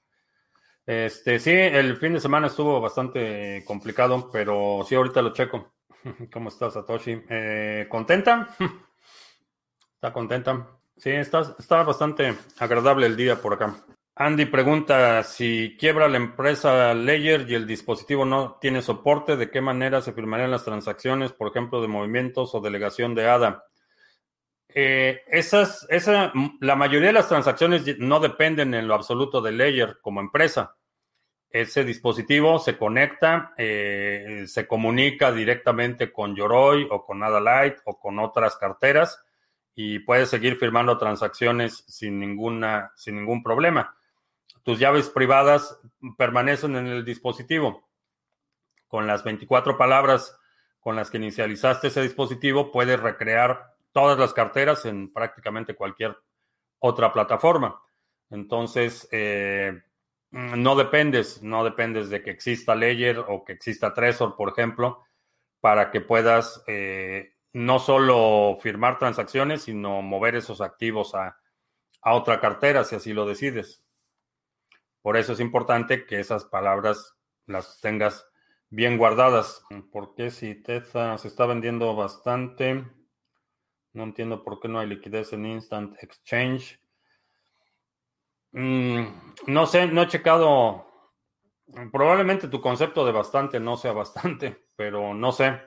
[0.91, 5.73] Este, sí, el fin de semana estuvo bastante complicado, pero sí, ahorita lo checo.
[6.33, 7.17] ¿Cómo estás, Satoshi?
[7.29, 8.49] Eh, ¿Contenta?
[9.95, 10.67] Está contenta.
[10.97, 13.77] Sí, está, está bastante agradable el día por acá.
[14.17, 19.61] Andy pregunta si quiebra la empresa Layer y el dispositivo no tiene soporte, ¿de qué
[19.61, 23.65] manera se firmarían las transacciones, por ejemplo, de movimientos o delegación de ADA?
[24.75, 29.99] Eh, esas, esa, la mayoría de las transacciones no dependen en lo absoluto de Layer
[30.01, 30.77] como empresa.
[31.51, 37.99] Ese dispositivo se conecta, eh, se comunica directamente con Yoroi o con ADA Light o
[37.99, 39.21] con otras carteras
[39.75, 43.97] y puedes seguir firmando transacciones sin, ninguna, sin ningún problema.
[44.63, 45.81] Tus llaves privadas
[46.17, 47.89] permanecen en el dispositivo.
[48.87, 50.37] Con las 24 palabras
[50.79, 56.17] con las que inicializaste ese dispositivo, puedes recrear todas las carteras en prácticamente cualquier
[56.79, 57.81] otra plataforma.
[58.31, 59.83] Entonces, eh,
[60.31, 65.05] no dependes, no dependes de que exista Ledger o que exista Trezor, por ejemplo,
[65.61, 71.37] para que puedas eh, no solo firmar transacciones, sino mover esos activos a,
[72.03, 73.85] otra cartera si así lo decides.
[75.03, 77.17] Por eso es importante que esas palabras
[77.47, 78.27] las tengas
[78.71, 79.63] bien guardadas.
[79.93, 82.87] Porque si Tether se está vendiendo bastante,
[83.93, 86.80] no entiendo por qué no hay liquidez en Instant Exchange.
[88.53, 89.05] Mm,
[89.47, 90.87] no sé, no he checado.
[91.93, 95.61] Probablemente tu concepto de bastante no sea bastante, pero no sé.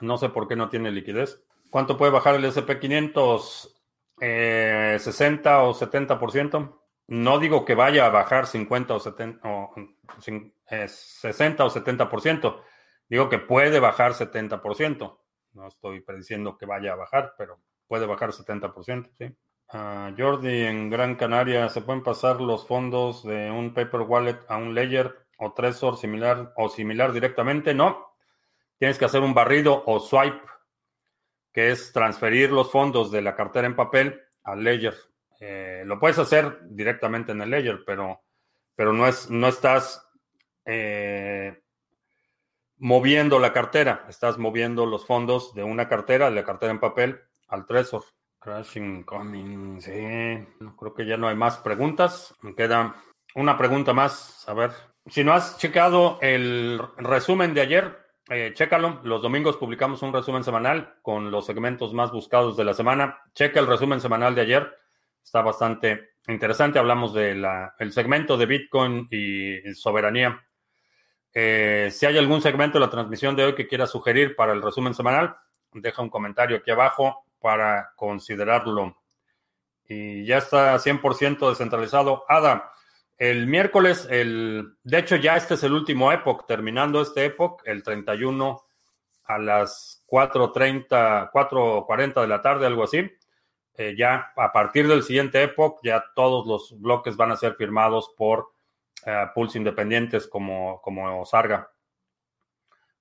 [0.00, 1.42] No sé por qué no tiene liquidez.
[1.70, 3.72] ¿Cuánto puede bajar el SP500?
[4.18, 6.80] 60 o 70%.
[7.08, 9.74] No digo que vaya a bajar 50 o 70 o
[10.18, 12.62] 60 o 70%.
[13.08, 15.18] Digo que puede bajar 70%.
[15.52, 19.34] No estoy prediciendo que vaya a bajar, pero puede bajar 70%, sí.
[19.72, 24.56] Uh, Jordi, en Gran Canaria, ¿se pueden pasar los fondos de un paper wallet a
[24.58, 27.74] un ledger o Trezor similar o similar directamente?
[27.74, 28.14] No,
[28.78, 30.40] tienes que hacer un barrido o swipe,
[31.52, 34.94] que es transferir los fondos de la cartera en papel al ledger.
[35.40, 38.22] Eh, lo puedes hacer directamente en el ledger, pero,
[38.76, 40.06] pero no, es, no estás
[40.64, 41.60] eh,
[42.78, 47.20] moviendo la cartera, estás moviendo los fondos de una cartera, de la cartera en papel,
[47.48, 48.04] al Trezor.
[48.46, 49.90] Crashing coming, sí.
[50.78, 52.32] Creo que ya no hay más preguntas.
[52.42, 52.94] Me queda
[53.34, 54.48] una pregunta más.
[54.48, 54.70] A ver.
[55.06, 57.98] Si no has checado el resumen de ayer,
[58.30, 59.00] eh, chécalo.
[59.02, 63.18] Los domingos publicamos un resumen semanal con los segmentos más buscados de la semana.
[63.34, 64.76] Checa el resumen semanal de ayer.
[65.24, 66.78] Está bastante interesante.
[66.78, 67.44] Hablamos del
[67.90, 70.40] segmento de Bitcoin y soberanía.
[71.34, 74.62] Eh, si hay algún segmento de la transmisión de hoy que quiera sugerir para el
[74.62, 75.36] resumen semanal,
[75.72, 78.96] deja un comentario aquí abajo para considerarlo.
[79.88, 82.24] Y ya está 100% descentralizado.
[82.28, 82.72] Ada,
[83.18, 87.82] el miércoles, el, de hecho ya este es el último Epoch, terminando este Epoch, el
[87.82, 88.62] 31
[89.24, 93.10] a las 4.30, 4.40 de la tarde, algo así.
[93.78, 98.14] Eh, ya a partir del siguiente Epoch, ya todos los bloques van a ser firmados
[98.16, 98.52] por
[99.06, 101.70] uh, pools independientes como, como Sarga.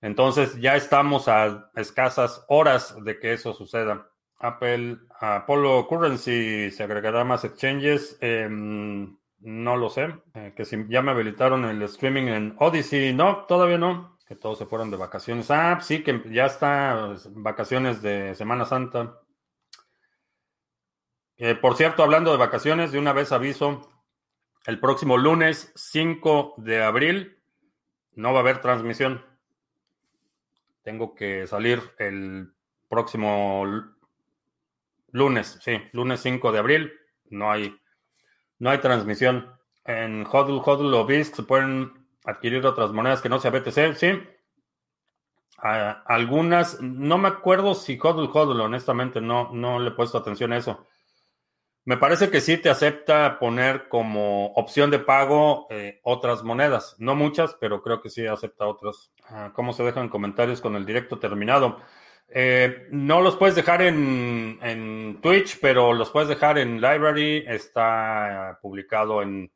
[0.02, 4.10] Entonces ya estamos a escasas horas de que eso suceda.
[4.40, 8.18] Apple, Apollo Currency se agregará más exchanges.
[8.22, 10.14] Eh, No lo sé.
[10.34, 13.14] Eh, que si ya me habilitaron el streaming en Odyssey.
[13.14, 14.18] No, todavía no.
[14.28, 15.52] Que todos se fueron de vacaciones.
[15.52, 19.20] Ah, sí, que ya está vacaciones de Semana Santa.
[21.38, 23.90] Eh, por cierto, hablando de vacaciones, de una vez aviso,
[24.66, 27.38] el próximo lunes 5 de abril
[28.14, 29.24] no va a haber transmisión.
[30.82, 32.54] Tengo que salir el
[32.90, 33.66] próximo
[35.12, 36.94] lunes, sí, lunes 5 de abril.
[37.30, 37.76] No hay,
[38.60, 39.52] no hay transmisión.
[39.86, 44.20] En Hodl, Hodl o BISC se pueden adquirir otras monedas que no sea BTC, sí.
[45.58, 50.58] algunas, no me acuerdo si Hodl, Hodl, honestamente, no, no le he puesto atención a
[50.58, 50.86] eso.
[51.88, 56.96] Me parece que sí te acepta poner como opción de pago eh, otras monedas.
[56.98, 59.12] No muchas, pero creo que sí acepta otras.
[59.30, 61.78] Ah, ¿Cómo se dejan comentarios con el directo terminado?
[62.28, 67.46] Eh, no los puedes dejar en, en, Twitch, pero los puedes dejar en Library.
[67.48, 69.52] Está publicado en,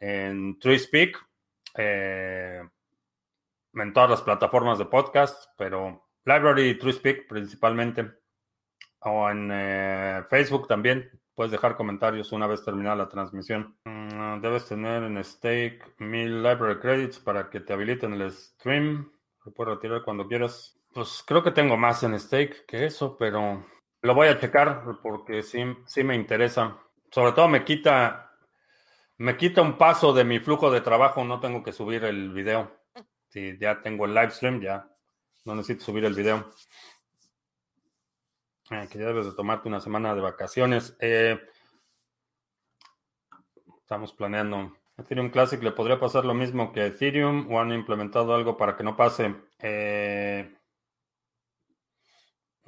[0.00, 0.58] en
[1.76, 2.62] eh,
[3.74, 8.10] en todas las plataformas de podcast, pero Library y TreeSpeak principalmente.
[9.00, 11.10] O en Facebook también.
[11.34, 13.78] Puedes dejar comentarios una vez terminada la transmisión.
[13.84, 19.10] Mm, debes tener en stake mil library credits para que te habiliten el stream.
[19.46, 20.79] Lo puedes retirar cuando quieras.
[20.92, 23.64] Pues creo que tengo más en stake que eso, pero
[24.02, 26.78] lo voy a checar porque sí, sí me interesa.
[27.10, 28.32] Sobre todo me quita,
[29.18, 31.24] me quita un paso de mi flujo de trabajo.
[31.24, 32.76] No tengo que subir el video.
[33.28, 34.88] Si ya tengo el live stream, ya
[35.44, 36.50] no necesito subir el video.
[38.70, 40.96] Eh, que ya debes de tomarte una semana de vacaciones.
[41.00, 41.40] Eh,
[43.80, 44.76] estamos planeando.
[44.96, 48.84] Ethereum Classic le podría pasar lo mismo que Ethereum o han implementado algo para que
[48.84, 49.34] no pase.
[49.60, 50.56] Eh,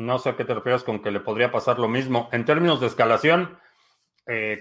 [0.06, 2.28] no sé a qué te refieres con que le podría pasar lo mismo.
[2.32, 3.58] En términos de escalación,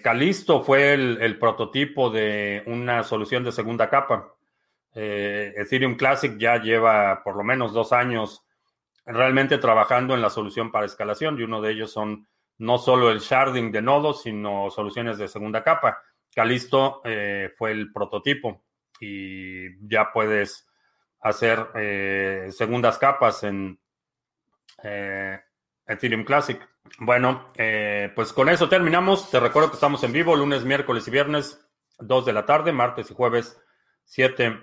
[0.04, 4.34] Calisto fue el, prototipo de una solución de segunda capa.
[4.94, 8.44] Ethereum Classic ya lleva por lo menos dos años
[9.06, 12.28] realmente trabajando en la solución para escalación y uno de ellos son
[12.58, 16.02] no solo el sharding de nodos, sino soluciones de segunda capa.
[16.34, 18.64] Calisto eh, fue el prototipo
[19.00, 20.68] y ya puedes
[21.22, 23.80] hacer eh, segundas capas en
[24.84, 25.40] eh,
[25.86, 26.60] Ethereum Classic.
[27.00, 27.48] Bueno,
[28.16, 29.30] pues con eso terminamos.
[29.30, 31.64] Te recuerdo que estamos en vivo lunes, miércoles y viernes,
[32.00, 33.58] 2 de la tarde, martes y jueves,
[34.06, 34.60] 7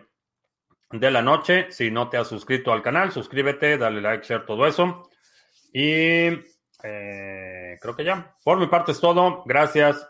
[0.90, 1.70] de la noche.
[1.70, 5.08] Si no te has suscrito al canal, suscríbete, dale like, share, todo eso.
[5.72, 6.28] Y
[6.82, 8.34] eh, creo que ya.
[8.44, 9.42] Por mi parte es todo.
[9.46, 10.08] Gracias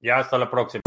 [0.00, 0.79] y hasta la próxima.